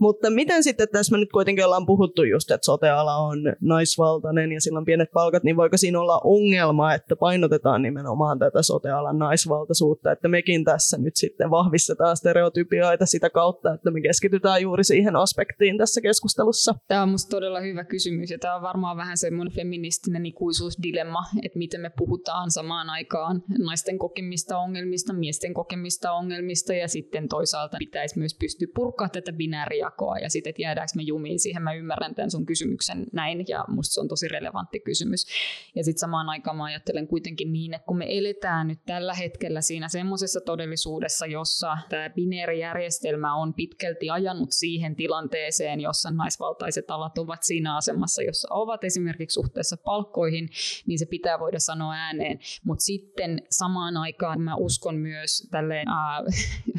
Mutta 0.00 0.30
miten 0.30 0.62
sitten 0.62 0.88
tässä 0.92 1.12
me 1.12 1.18
nyt 1.18 1.32
kuitenkin 1.32 1.64
ollaan 1.64 1.86
puhuttu 1.86 2.22
just, 2.22 2.50
että 2.50 2.64
soteala 2.64 3.16
on 3.16 3.38
naisvaltainen 3.60 4.52
ja 4.52 4.60
sillä 4.60 4.78
on 4.78 4.84
pienet 4.84 5.10
palkat, 5.12 5.42
niin 5.42 5.56
voiko 5.56 5.76
siinä 5.76 6.00
olla 6.00 6.20
ongelma, 6.24 6.94
että 6.94 7.16
painotetaan 7.16 7.82
nimenomaan 7.82 8.38
tätä 8.38 8.62
sotealan 8.62 9.18
naisvaltaisuutta, 9.18 10.12
että 10.12 10.28
mekin 10.28 10.64
tässä 10.64 10.98
nyt 10.98 11.16
sitten 11.16 11.50
vahvistetaan 11.50 12.16
stereotypioita 12.16 13.06
sitä 13.06 13.30
kautta, 13.30 13.74
että 13.74 13.90
me 13.90 14.00
keskitytään 14.00 14.62
juuri 14.62 14.84
siihen 14.84 15.16
aspektiin, 15.16 15.77
tässä 15.78 16.00
keskustelussa? 16.00 16.74
Tämä 16.88 17.02
on 17.02 17.08
minusta 17.08 17.30
todella 17.30 17.60
hyvä 17.60 17.84
kysymys 17.84 18.30
ja 18.30 18.38
tämä 18.38 18.56
on 18.56 18.62
varmaan 18.62 18.96
vähän 18.96 19.18
semmoinen 19.18 19.54
feministinen 19.54 20.26
ikuisuusdilemma, 20.26 21.24
että 21.42 21.58
miten 21.58 21.80
me 21.80 21.90
puhutaan 21.90 22.50
samaan 22.50 22.90
aikaan 22.90 23.42
naisten 23.58 23.98
kokemista 23.98 24.58
ongelmista, 24.58 25.12
miesten 25.12 25.54
kokemista 25.54 26.12
ongelmista 26.12 26.74
ja 26.74 26.88
sitten 26.88 27.28
toisaalta 27.28 27.76
pitäisi 27.78 28.18
myös 28.18 28.34
pystyä 28.34 28.68
purkaa 28.74 29.08
tätä 29.08 29.32
binäärijakoa 29.32 30.18
ja 30.18 30.30
sitten, 30.30 30.50
että 30.50 30.62
jäädäänkö 30.62 30.92
me 30.96 31.02
jumiin 31.02 31.38
siihen. 31.38 31.62
Mä 31.62 31.74
ymmärrän 31.74 32.14
tämän 32.14 32.30
sun 32.30 32.46
kysymyksen 32.46 33.06
näin 33.12 33.44
ja 33.48 33.64
musta 33.68 33.94
se 33.94 34.00
on 34.00 34.08
tosi 34.08 34.28
relevantti 34.28 34.80
kysymys. 34.80 35.26
Ja 35.74 35.84
sitten 35.84 36.00
samaan 36.00 36.28
aikaan 36.28 36.56
mä 36.56 36.64
ajattelen 36.64 37.08
kuitenkin 37.08 37.52
niin, 37.52 37.74
että 37.74 37.86
kun 37.86 37.98
me 37.98 38.18
eletään 38.18 38.68
nyt 38.68 38.80
tällä 38.86 39.14
hetkellä 39.14 39.60
siinä 39.60 39.88
semmoisessa 39.88 40.40
todellisuudessa, 40.40 41.26
jossa 41.26 41.78
tämä 41.88 42.10
binäärijärjestelmä 42.10 43.34
on 43.34 43.54
pitkälti 43.54 44.10
ajanut 44.10 44.52
siihen 44.52 44.96
tilanteeseen, 44.96 45.67
tilanteeseen, 45.68 45.80
jossa 45.80 46.10
naisvaltaiset 46.10 46.90
alat 46.90 47.18
ovat 47.18 47.42
siinä 47.42 47.76
asemassa, 47.76 48.22
jossa 48.22 48.48
ovat 48.50 48.84
esimerkiksi 48.84 49.34
suhteessa 49.34 49.76
palkkoihin, 49.76 50.48
niin 50.86 50.98
se 50.98 51.06
pitää 51.06 51.38
voida 51.38 51.58
sanoa 51.58 51.94
ääneen. 51.94 52.38
Mutta 52.64 52.82
sitten 52.82 53.42
samaan 53.50 53.96
aikaan 53.96 54.40
mä 54.40 54.54
uskon 54.56 54.96
myös 54.96 55.48
tälleen, 55.50 55.88
äh, 55.88 56.77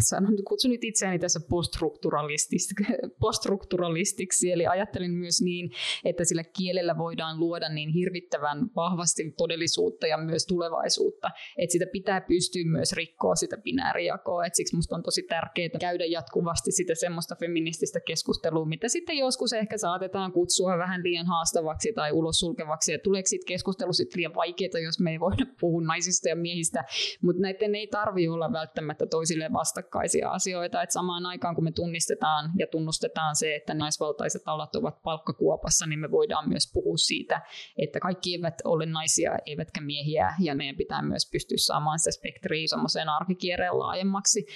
sanon, 0.00 0.32
kutsun 0.48 0.70
nyt 0.70 0.84
itseäni 0.84 1.18
tässä 1.18 1.40
poststrukturalistiksi, 3.20 4.52
eli 4.52 4.66
ajattelin 4.66 5.10
myös 5.10 5.42
niin, 5.42 5.70
että 6.04 6.24
sillä 6.24 6.44
kielellä 6.58 6.98
voidaan 6.98 7.40
luoda 7.40 7.68
niin 7.68 7.90
hirvittävän 7.90 8.58
vahvasti 8.76 9.34
todellisuutta 9.36 10.06
ja 10.06 10.18
myös 10.18 10.46
tulevaisuutta, 10.46 11.30
että 11.58 11.72
sitä 11.72 11.86
pitää 11.92 12.20
pystyä 12.20 12.62
myös 12.64 12.92
rikkoa 12.92 13.34
sitä 13.34 13.56
binäärijakoa, 13.56 14.46
että 14.46 14.56
siksi 14.56 14.76
musta 14.76 14.96
on 14.96 15.02
tosi 15.02 15.22
tärkeää 15.22 15.68
käydä 15.80 16.04
jatkuvasti 16.04 16.72
sitä 16.72 16.94
semmoista 16.94 17.36
feminististä 17.40 18.00
keskustelua, 18.00 18.66
mitä 18.66 18.88
sitten 18.88 19.16
joskus 19.16 19.52
ehkä 19.52 19.78
saatetaan 19.78 20.32
kutsua 20.32 20.78
vähän 20.78 21.02
liian 21.02 21.26
haastavaksi 21.26 21.92
tai 21.92 22.12
ulos 22.12 22.38
sulkevaksi, 22.38 22.92
ja 22.92 22.98
tuleeko 22.98 23.26
sitten 23.26 23.48
keskustelu 23.48 23.92
sitten 23.92 24.16
liian 24.18 24.34
vaikeaa, 24.34 24.78
jos 24.84 25.00
me 25.00 25.10
ei 25.10 25.20
voida 25.20 25.46
puhua 25.60 25.82
naisista 25.82 26.28
ja 26.28 26.36
miehistä, 26.36 26.84
mutta 27.22 27.42
näiden 27.42 27.74
ei 27.74 27.86
tarvi 27.86 28.28
olla 28.28 28.52
välttämättä 28.52 29.06
toisen 29.06 29.17
toisille 29.18 29.52
vastakkaisia 29.52 30.30
asioita. 30.30 30.82
Et 30.82 30.90
samaan 30.90 31.26
aikaan, 31.26 31.54
kun 31.54 31.64
me 31.64 31.72
tunnistetaan 31.72 32.50
ja 32.58 32.66
tunnustetaan 32.66 33.36
se, 33.36 33.54
että 33.54 33.74
naisvaltaiset 33.74 34.42
alat 34.46 34.76
ovat 34.76 35.02
palkkakuopassa, 35.02 35.86
niin 35.86 35.98
me 35.98 36.10
voidaan 36.10 36.48
myös 36.48 36.72
puhua 36.72 36.96
siitä, 36.96 37.42
että 37.78 38.00
kaikki 38.00 38.34
eivät 38.34 38.54
ole 38.64 38.86
naisia 38.86 39.32
eivätkä 39.46 39.80
miehiä, 39.80 40.34
ja 40.40 40.54
meidän 40.54 40.76
pitää 40.76 41.02
myös 41.02 41.30
pystyä 41.32 41.56
saamaan 41.58 41.98
se 41.98 42.12
spektri 42.12 42.68
semmoiseen 42.68 43.08
arkikierreen 43.08 43.78
laajemmaksi 43.78 44.46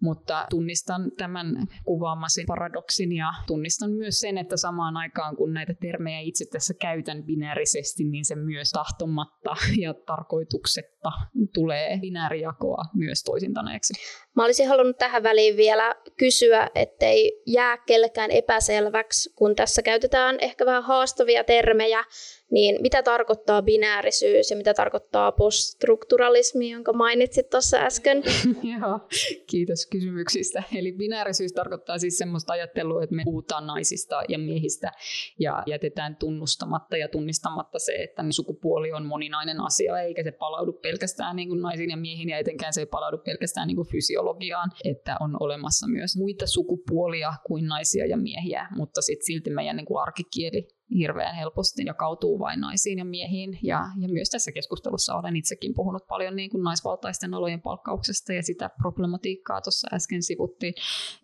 mutta 0.00 0.46
tunnistan 0.50 1.10
tämän 1.18 1.46
kuvaamasi 1.84 2.44
paradoksin 2.46 3.12
ja 3.12 3.32
tunnistan 3.46 3.90
myös 3.90 4.20
sen, 4.20 4.38
että 4.38 4.56
samaan 4.56 4.96
aikaan 4.96 5.36
kun 5.36 5.52
näitä 5.52 5.74
termejä 5.80 6.20
itse 6.20 6.44
tässä 6.52 6.74
käytän 6.80 7.22
binäärisesti, 7.24 8.04
niin 8.04 8.24
se 8.24 8.34
myös 8.34 8.70
tahtomatta 8.70 9.56
ja 9.82 9.94
tarkoituksetta 9.94 11.10
tulee 11.54 11.98
binäärijakoa 12.00 12.82
myös 12.94 13.22
toisintaneeksi. 13.22 13.94
Mä 14.36 14.44
olisin 14.44 14.68
halunnut 14.68 14.98
tähän 14.98 15.22
väliin 15.22 15.56
vielä 15.56 15.94
kysyä, 16.18 16.70
ettei 16.74 17.42
jää 17.46 17.78
kellekään 17.78 18.30
epäselväksi, 18.30 19.34
kun 19.34 19.56
tässä 19.56 19.82
käytetään 19.82 20.36
ehkä 20.40 20.66
vähän 20.66 20.82
haastavia 20.82 21.44
termejä, 21.44 22.04
niin 22.50 22.82
mitä 22.82 23.02
tarkoittaa 23.02 23.62
binäärisyys 23.62 24.50
ja 24.50 24.56
mitä 24.56 24.74
tarkoittaa 24.74 25.32
poststrukturalismi, 25.32 26.70
jonka 26.70 26.92
mainitsit 26.92 27.50
tuossa 27.50 27.76
äsken? 27.76 28.22
Joo, 28.80 29.00
kiitos 29.46 29.86
kysymyksistä. 29.86 30.62
Eli 30.76 30.92
binäärisyys 30.92 31.52
tarkoittaa 31.52 31.98
siis 31.98 32.18
semmoista 32.18 32.52
ajattelua, 32.52 33.02
että 33.02 33.16
me 33.16 33.22
puhutaan 33.24 33.66
naisista 33.66 34.22
ja 34.28 34.38
miehistä 34.38 34.92
ja 35.40 35.62
jätetään 35.66 36.16
tunnustamatta 36.16 36.96
ja 36.96 37.08
tunnistamatta 37.08 37.78
se, 37.78 37.92
että 37.92 38.22
sukupuoli 38.30 38.92
on 38.92 39.06
moninainen 39.06 39.60
asia, 39.60 40.00
eikä 40.00 40.22
se 40.22 40.32
palaudu 40.32 40.72
pelkästään 40.72 41.36
niin 41.36 41.48
kuin 41.48 41.60
naisiin 41.60 41.90
ja 41.90 41.96
miehiin 41.96 42.28
ja 42.28 42.38
etenkään 42.38 42.72
se 42.72 42.80
ei 42.80 42.86
palaudu 42.86 43.18
pelkästään 43.18 43.68
niin 43.68 43.76
kuin 43.76 43.88
fysiologiaan, 43.88 44.70
että 44.84 45.16
on 45.20 45.36
olemassa 45.40 45.86
myös 45.88 46.16
muita 46.16 46.46
sukupuolia 46.46 47.32
kuin 47.46 47.66
naisia 47.66 48.06
ja 48.06 48.16
miehiä, 48.16 48.68
mutta 48.76 49.02
sitten 49.02 49.26
silti 49.26 49.50
meidän 49.50 49.76
niin 49.76 49.86
kuin 49.86 50.02
arkikieli 50.02 50.75
hirveän 50.94 51.34
helposti 51.34 51.84
jakautuu 51.84 52.38
vain 52.38 52.60
naisiin 52.60 52.98
ja 52.98 53.04
miehiin. 53.04 53.58
Ja, 53.62 53.80
ja 54.00 54.08
myös 54.08 54.30
tässä 54.30 54.52
keskustelussa 54.52 55.14
olen 55.14 55.36
itsekin 55.36 55.74
puhunut 55.74 56.06
paljon 56.08 56.36
niin 56.36 56.50
kuin 56.50 56.62
naisvaltaisten 56.62 57.34
alojen 57.34 57.62
palkkauksesta 57.62 58.32
ja 58.32 58.42
sitä 58.42 58.70
problematiikkaa 58.82 59.60
tuossa 59.60 59.88
äsken 59.92 60.22
sivuttiin. 60.22 60.74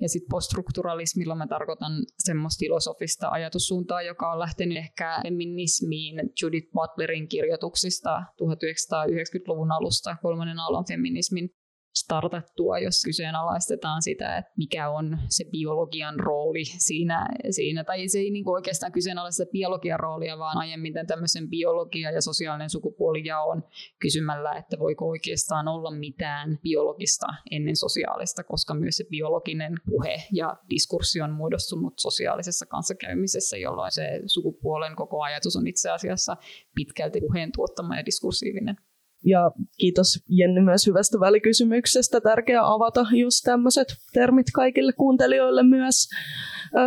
Ja 0.00 0.08
sitten 0.08 0.30
poststrukturalismilla 0.30 1.34
mä 1.34 1.46
tarkoitan 1.46 1.92
semmoista 2.18 2.60
filosofista 2.60 3.28
ajatussuuntaa, 3.28 4.02
joka 4.02 4.32
on 4.32 4.38
lähtenyt 4.38 4.78
ehkä 4.78 5.20
feminismiin 5.22 6.16
Judith 6.42 6.72
Butlerin 6.72 7.28
kirjoituksista 7.28 8.22
1990-luvun 8.42 9.72
alusta, 9.72 10.16
kolmannen 10.22 10.58
aallon 10.58 10.84
feminismin 10.88 11.50
startattua, 11.94 12.78
jos 12.78 13.02
kyseenalaistetaan 13.04 14.02
sitä, 14.02 14.36
että 14.36 14.52
mikä 14.56 14.90
on 14.90 15.18
se 15.28 15.44
biologian 15.44 16.20
rooli 16.20 16.64
siinä, 16.64 17.28
siinä. 17.50 17.84
tai 17.84 18.08
se 18.08 18.18
ei 18.18 18.30
niin 18.30 18.44
kuin 18.44 18.54
oikeastaan 18.54 18.92
kyseenalaista 18.92 19.44
biologian 19.52 20.00
roolia, 20.00 20.38
vaan 20.38 20.58
aiemmin 20.58 20.94
tämmöisen 21.06 21.48
biologia 21.48 22.10
ja 22.10 22.20
sosiaalinen 22.20 22.70
sukupuolijaon 22.70 23.64
kysymällä, 23.98 24.52
että 24.52 24.78
voiko 24.78 25.08
oikeastaan 25.08 25.68
olla 25.68 25.90
mitään 25.90 26.58
biologista 26.62 27.26
ennen 27.50 27.76
sosiaalista, 27.76 28.44
koska 28.44 28.74
myös 28.74 28.96
se 28.96 29.04
biologinen 29.10 29.74
puhe 29.90 30.22
ja 30.32 30.56
diskurssi 30.70 31.20
on 31.20 31.30
muodostunut 31.30 31.94
sosiaalisessa 31.98 32.66
kanssakäymisessä, 32.66 33.56
jolloin 33.56 33.92
se 33.92 34.20
sukupuolen 34.26 34.96
koko 34.96 35.22
ajatus 35.22 35.56
on 35.56 35.66
itse 35.66 35.90
asiassa 35.90 36.36
pitkälti 36.74 37.20
puheen 37.20 37.52
tuottama 37.52 37.96
ja 37.96 38.06
diskursiivinen. 38.06 38.76
Ja 39.24 39.50
kiitos 39.78 40.24
Jenni 40.28 40.60
myös 40.60 40.86
hyvästä 40.86 41.20
välikysymyksestä. 41.20 42.20
Tärkeää 42.20 42.72
avata 42.72 43.06
just 43.12 43.44
tämmöiset 43.44 43.88
termit 44.12 44.46
kaikille 44.54 44.92
kuuntelijoille 44.92 45.62
myös. 45.62 46.08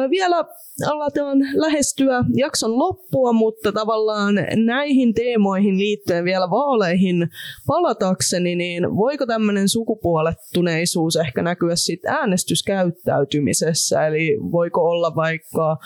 Vielä 0.09 0.45
aletaan 0.87 1.37
lähestyä 1.53 2.23
jakson 2.35 2.79
loppua, 2.79 3.33
mutta 3.33 3.71
tavallaan 3.71 4.35
näihin 4.65 5.13
teemoihin 5.13 5.77
liittyen 5.77 6.25
vielä 6.25 6.49
vaaleihin 6.49 7.29
palatakseni, 7.67 8.55
niin 8.55 8.95
voiko 8.95 9.25
tämmöinen 9.25 9.69
sukupuolettuneisuus 9.69 11.15
ehkä 11.15 11.41
näkyä 11.41 11.75
sitten 11.75 12.13
äänestyskäyttäytymisessä? 12.13 14.07
Eli 14.07 14.37
voiko 14.51 14.81
olla 14.81 15.15
vaikka 15.15 15.77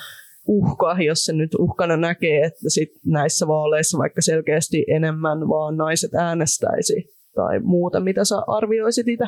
uhka, 0.46 0.96
jos 1.02 1.24
se 1.24 1.32
nyt 1.32 1.54
uhkana 1.54 1.96
näkee, 1.96 2.44
että 2.44 2.70
sit 2.70 2.88
näissä 3.06 3.46
vaaleissa 3.46 3.98
vaikka 3.98 4.22
selkeästi 4.22 4.84
enemmän 4.88 5.48
vaan 5.48 5.76
naiset 5.76 6.14
äänestäisi 6.14 6.94
tai 7.34 7.60
muuta, 7.60 8.00
mitä 8.00 8.24
sä 8.24 8.36
arvioisit 8.46 9.08
itse? 9.08 9.24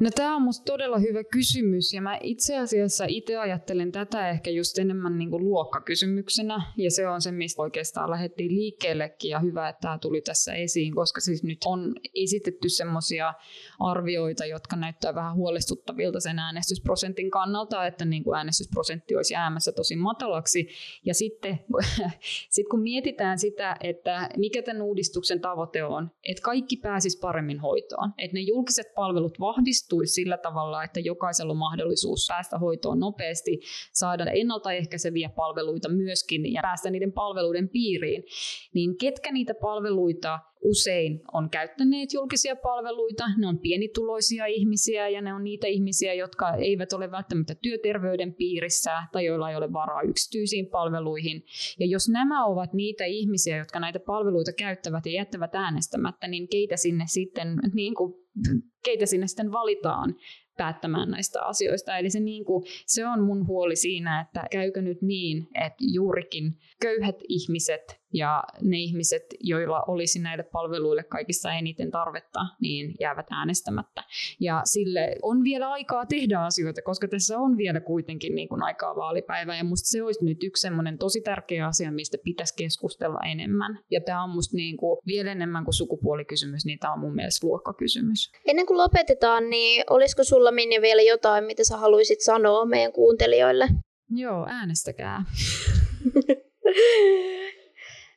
No 0.00 0.10
tämä 0.14 0.36
on 0.36 0.42
musta 0.42 0.64
todella 0.64 0.98
hyvä 0.98 1.24
kysymys 1.24 1.92
ja 1.92 2.02
mä 2.02 2.18
itse 2.22 2.58
asiassa 2.58 3.04
itse 3.08 3.36
ajattelen 3.36 3.92
tätä 3.92 4.30
ehkä 4.30 4.50
just 4.50 4.78
enemmän 4.78 5.18
niin 5.18 5.30
kuin 5.30 5.44
luokkakysymyksenä 5.44 6.62
ja 6.76 6.90
se 6.90 7.08
on 7.08 7.22
se, 7.22 7.32
mistä 7.32 7.62
oikeastaan 7.62 8.10
lähdettiin 8.10 8.54
liikkeellekin 8.54 9.30
ja 9.30 9.40
hyvä, 9.40 9.68
että 9.68 9.80
tämä 9.80 9.98
tuli 9.98 10.20
tässä 10.20 10.54
esiin, 10.54 10.94
koska 10.94 11.20
siis 11.20 11.42
nyt 11.42 11.58
on 11.64 11.94
esitetty 12.14 12.68
semmoisia 12.68 13.34
arvioita, 13.80 14.46
jotka 14.46 14.76
näyttää 14.76 15.14
vähän 15.14 15.34
huolestuttavilta 15.34 16.20
sen 16.20 16.38
äänestysprosentin 16.38 17.30
kannalta, 17.30 17.86
että 17.86 18.04
niin 18.04 18.24
kuin 18.24 18.36
äänestysprosentti 18.36 19.16
olisi 19.16 19.34
jäämässä 19.34 19.72
tosi 19.72 19.96
matalaksi. 19.96 20.68
Ja 21.04 21.14
sitten 21.14 21.58
sit 22.54 22.68
kun 22.70 22.82
mietitään 22.82 23.38
sitä, 23.38 23.76
että 23.80 24.28
mikä 24.36 24.62
tämän 24.62 24.82
uudistuksen 24.82 25.40
tavoite 25.40 25.84
on, 25.84 26.10
että 26.22 26.42
kaikki 26.42 26.76
pääsis 26.76 27.16
paremmin 27.16 27.60
hoitoon, 27.60 28.12
että 28.18 28.34
ne 28.34 28.40
julkiset 28.40 28.86
palvelut 28.94 29.40
vahvistuvat 29.40 29.87
onnistuisi 29.92 30.14
sillä 30.14 30.38
tavalla, 30.38 30.84
että 30.84 31.00
jokaisella 31.00 31.52
on 31.52 31.56
mahdollisuus 31.56 32.26
päästä 32.28 32.58
hoitoon 32.58 32.98
nopeasti, 32.98 33.60
saada 33.92 34.24
ennaltaehkäiseviä 34.24 35.28
palveluita 35.28 35.88
myöskin 35.88 36.52
ja 36.52 36.62
päästä 36.62 36.90
niiden 36.90 37.12
palveluiden 37.12 37.68
piiriin, 37.68 38.24
niin 38.74 38.98
ketkä 38.98 39.32
niitä 39.32 39.54
palveluita 39.54 40.38
usein 40.60 41.20
on 41.32 41.50
käyttäneet 41.50 42.12
julkisia 42.12 42.56
palveluita, 42.56 43.24
ne 43.38 43.46
on 43.46 43.58
pienituloisia 43.58 44.46
ihmisiä 44.46 45.08
ja 45.08 45.22
ne 45.22 45.34
on 45.34 45.44
niitä 45.44 45.66
ihmisiä, 45.66 46.14
jotka 46.14 46.54
eivät 46.54 46.92
ole 46.92 47.10
välttämättä 47.10 47.54
työterveyden 47.54 48.34
piirissä 48.34 49.02
tai 49.12 49.24
joilla 49.24 49.50
ei 49.50 49.56
ole 49.56 49.72
varaa 49.72 50.02
yksityisiin 50.02 50.66
palveluihin. 50.66 51.44
Ja 51.78 51.86
jos 51.86 52.08
nämä 52.08 52.46
ovat 52.46 52.72
niitä 52.72 53.04
ihmisiä, 53.04 53.56
jotka 53.56 53.80
näitä 53.80 54.00
palveluita 54.00 54.52
käyttävät 54.52 55.06
ja 55.06 55.12
jättävät 55.12 55.54
äänestämättä, 55.54 56.28
niin 56.28 56.48
keitä 56.48 56.76
sinne 56.76 57.04
sitten, 57.06 57.48
niin 57.74 57.94
kuin, 57.94 58.27
keitä 58.84 59.06
sinne 59.06 59.26
sitten 59.26 59.52
valitaan 59.52 60.14
päättämään 60.56 61.10
näistä 61.10 61.42
asioista. 61.42 61.98
Eli 61.98 62.10
se, 62.10 62.20
niin 62.20 62.44
kuin, 62.44 62.64
se 62.86 63.06
on 63.06 63.22
mun 63.22 63.46
huoli 63.46 63.76
siinä, 63.76 64.20
että 64.20 64.44
käykö 64.50 64.82
nyt 64.82 65.02
niin, 65.02 65.48
että 65.54 65.84
juurikin 65.92 66.58
köyhät 66.80 67.16
ihmiset 67.28 68.00
ja 68.12 68.44
ne 68.62 68.78
ihmiset, 68.78 69.22
joilla 69.40 69.82
olisi 69.88 70.18
näille 70.18 70.42
palveluille 70.42 71.04
kaikista 71.04 71.52
eniten 71.52 71.90
tarvetta, 71.90 72.40
niin 72.60 72.94
jäävät 73.00 73.26
äänestämättä. 73.30 74.04
Ja 74.40 74.62
sille 74.64 75.16
on 75.22 75.44
vielä 75.44 75.70
aikaa 75.70 76.06
tehdä 76.06 76.40
asioita, 76.40 76.82
koska 76.82 77.08
tässä 77.08 77.38
on 77.38 77.56
vielä 77.56 77.80
kuitenkin 77.80 78.34
niin 78.34 78.48
kuin 78.48 78.62
aikaa 78.62 78.96
vaalipäivä, 78.96 79.56
ja 79.56 79.64
musta 79.64 79.88
se 79.88 80.02
olisi 80.02 80.24
nyt 80.24 80.44
yksi 80.44 80.60
semmoinen 80.60 80.98
tosi 80.98 81.20
tärkeä 81.20 81.66
asia, 81.66 81.92
mistä 81.92 82.18
pitäisi 82.24 82.54
keskustella 82.56 83.18
enemmän. 83.30 83.78
Ja 83.90 84.00
tämä 84.00 84.24
on 84.24 84.30
musta 84.30 84.56
niin 84.56 84.76
kuin 84.76 84.98
vielä 85.06 85.32
enemmän 85.32 85.64
kuin 85.64 85.74
sukupuolikysymys, 85.74 86.66
niin 86.66 86.78
tämä 86.78 86.92
on 86.92 87.00
mun 87.00 87.14
mielestä 87.14 87.46
luokkakysymys. 87.46 88.32
Ennen 88.46 88.66
kuin 88.66 88.78
lopetetaan, 88.78 89.50
niin 89.50 89.84
olisiko 89.90 90.24
sulla 90.24 90.52
Minja 90.52 90.80
vielä 90.80 91.02
jotain, 91.02 91.44
mitä 91.44 91.64
sä 91.64 91.76
haluaisit 91.76 92.20
sanoa 92.20 92.64
meidän 92.64 92.92
kuuntelijoille? 92.92 93.68
Joo, 94.10 94.46
äänestäkää. 94.48 95.24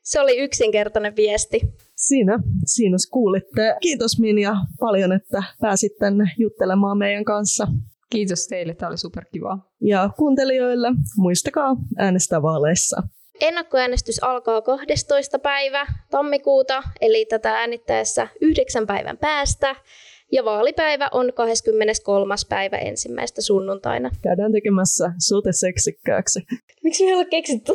Se 0.04 0.20
oli 0.20 0.38
yksinkertainen 0.38 1.16
viesti. 1.16 1.62
Siinä, 1.96 2.40
siinä 2.66 2.98
kuulitte. 3.12 3.76
Kiitos 3.82 4.20
Minja 4.20 4.54
paljon, 4.80 5.12
että 5.12 5.44
pääsit 5.62 5.98
tänne 6.00 6.24
juttelemaan 6.38 6.98
meidän 6.98 7.26
kanssa. 7.26 7.68
Kiitos 8.10 8.48
teille, 8.48 8.74
tämä 8.74 8.90
oli 8.90 8.98
superkivaa. 8.98 9.70
Ja 9.82 10.10
kuuntelijoille, 10.18 10.88
muistakaa 11.18 11.76
äänestää 11.98 12.42
vaaleissa. 12.42 13.04
Ennakkoäänestys 13.42 14.24
alkaa 14.24 14.62
12. 14.62 15.40
päivä 15.40 15.88
tammikuuta, 16.12 16.84
eli 17.02 17.26
tätä 17.26 17.52
äänittäessä 17.52 18.28
yhdeksän 18.42 18.88
päivän 18.88 19.18
päästä. 19.18 19.76
Ja 20.32 20.46
vaalipäivä 20.46 21.10
on 21.12 21.34
23. 21.34 22.36
päivä 22.50 22.78
ensimmäistä 22.78 23.42
sunnuntaina. 23.42 24.10
Käydään 24.22 24.52
tekemässä 24.52 25.12
sote 25.28 25.52
seksikkääksi. 25.52 26.40
Miksi 26.84 27.04
me 27.04 27.10
ei 27.10 27.16
ole 27.16 27.26
keksitty 27.26 27.72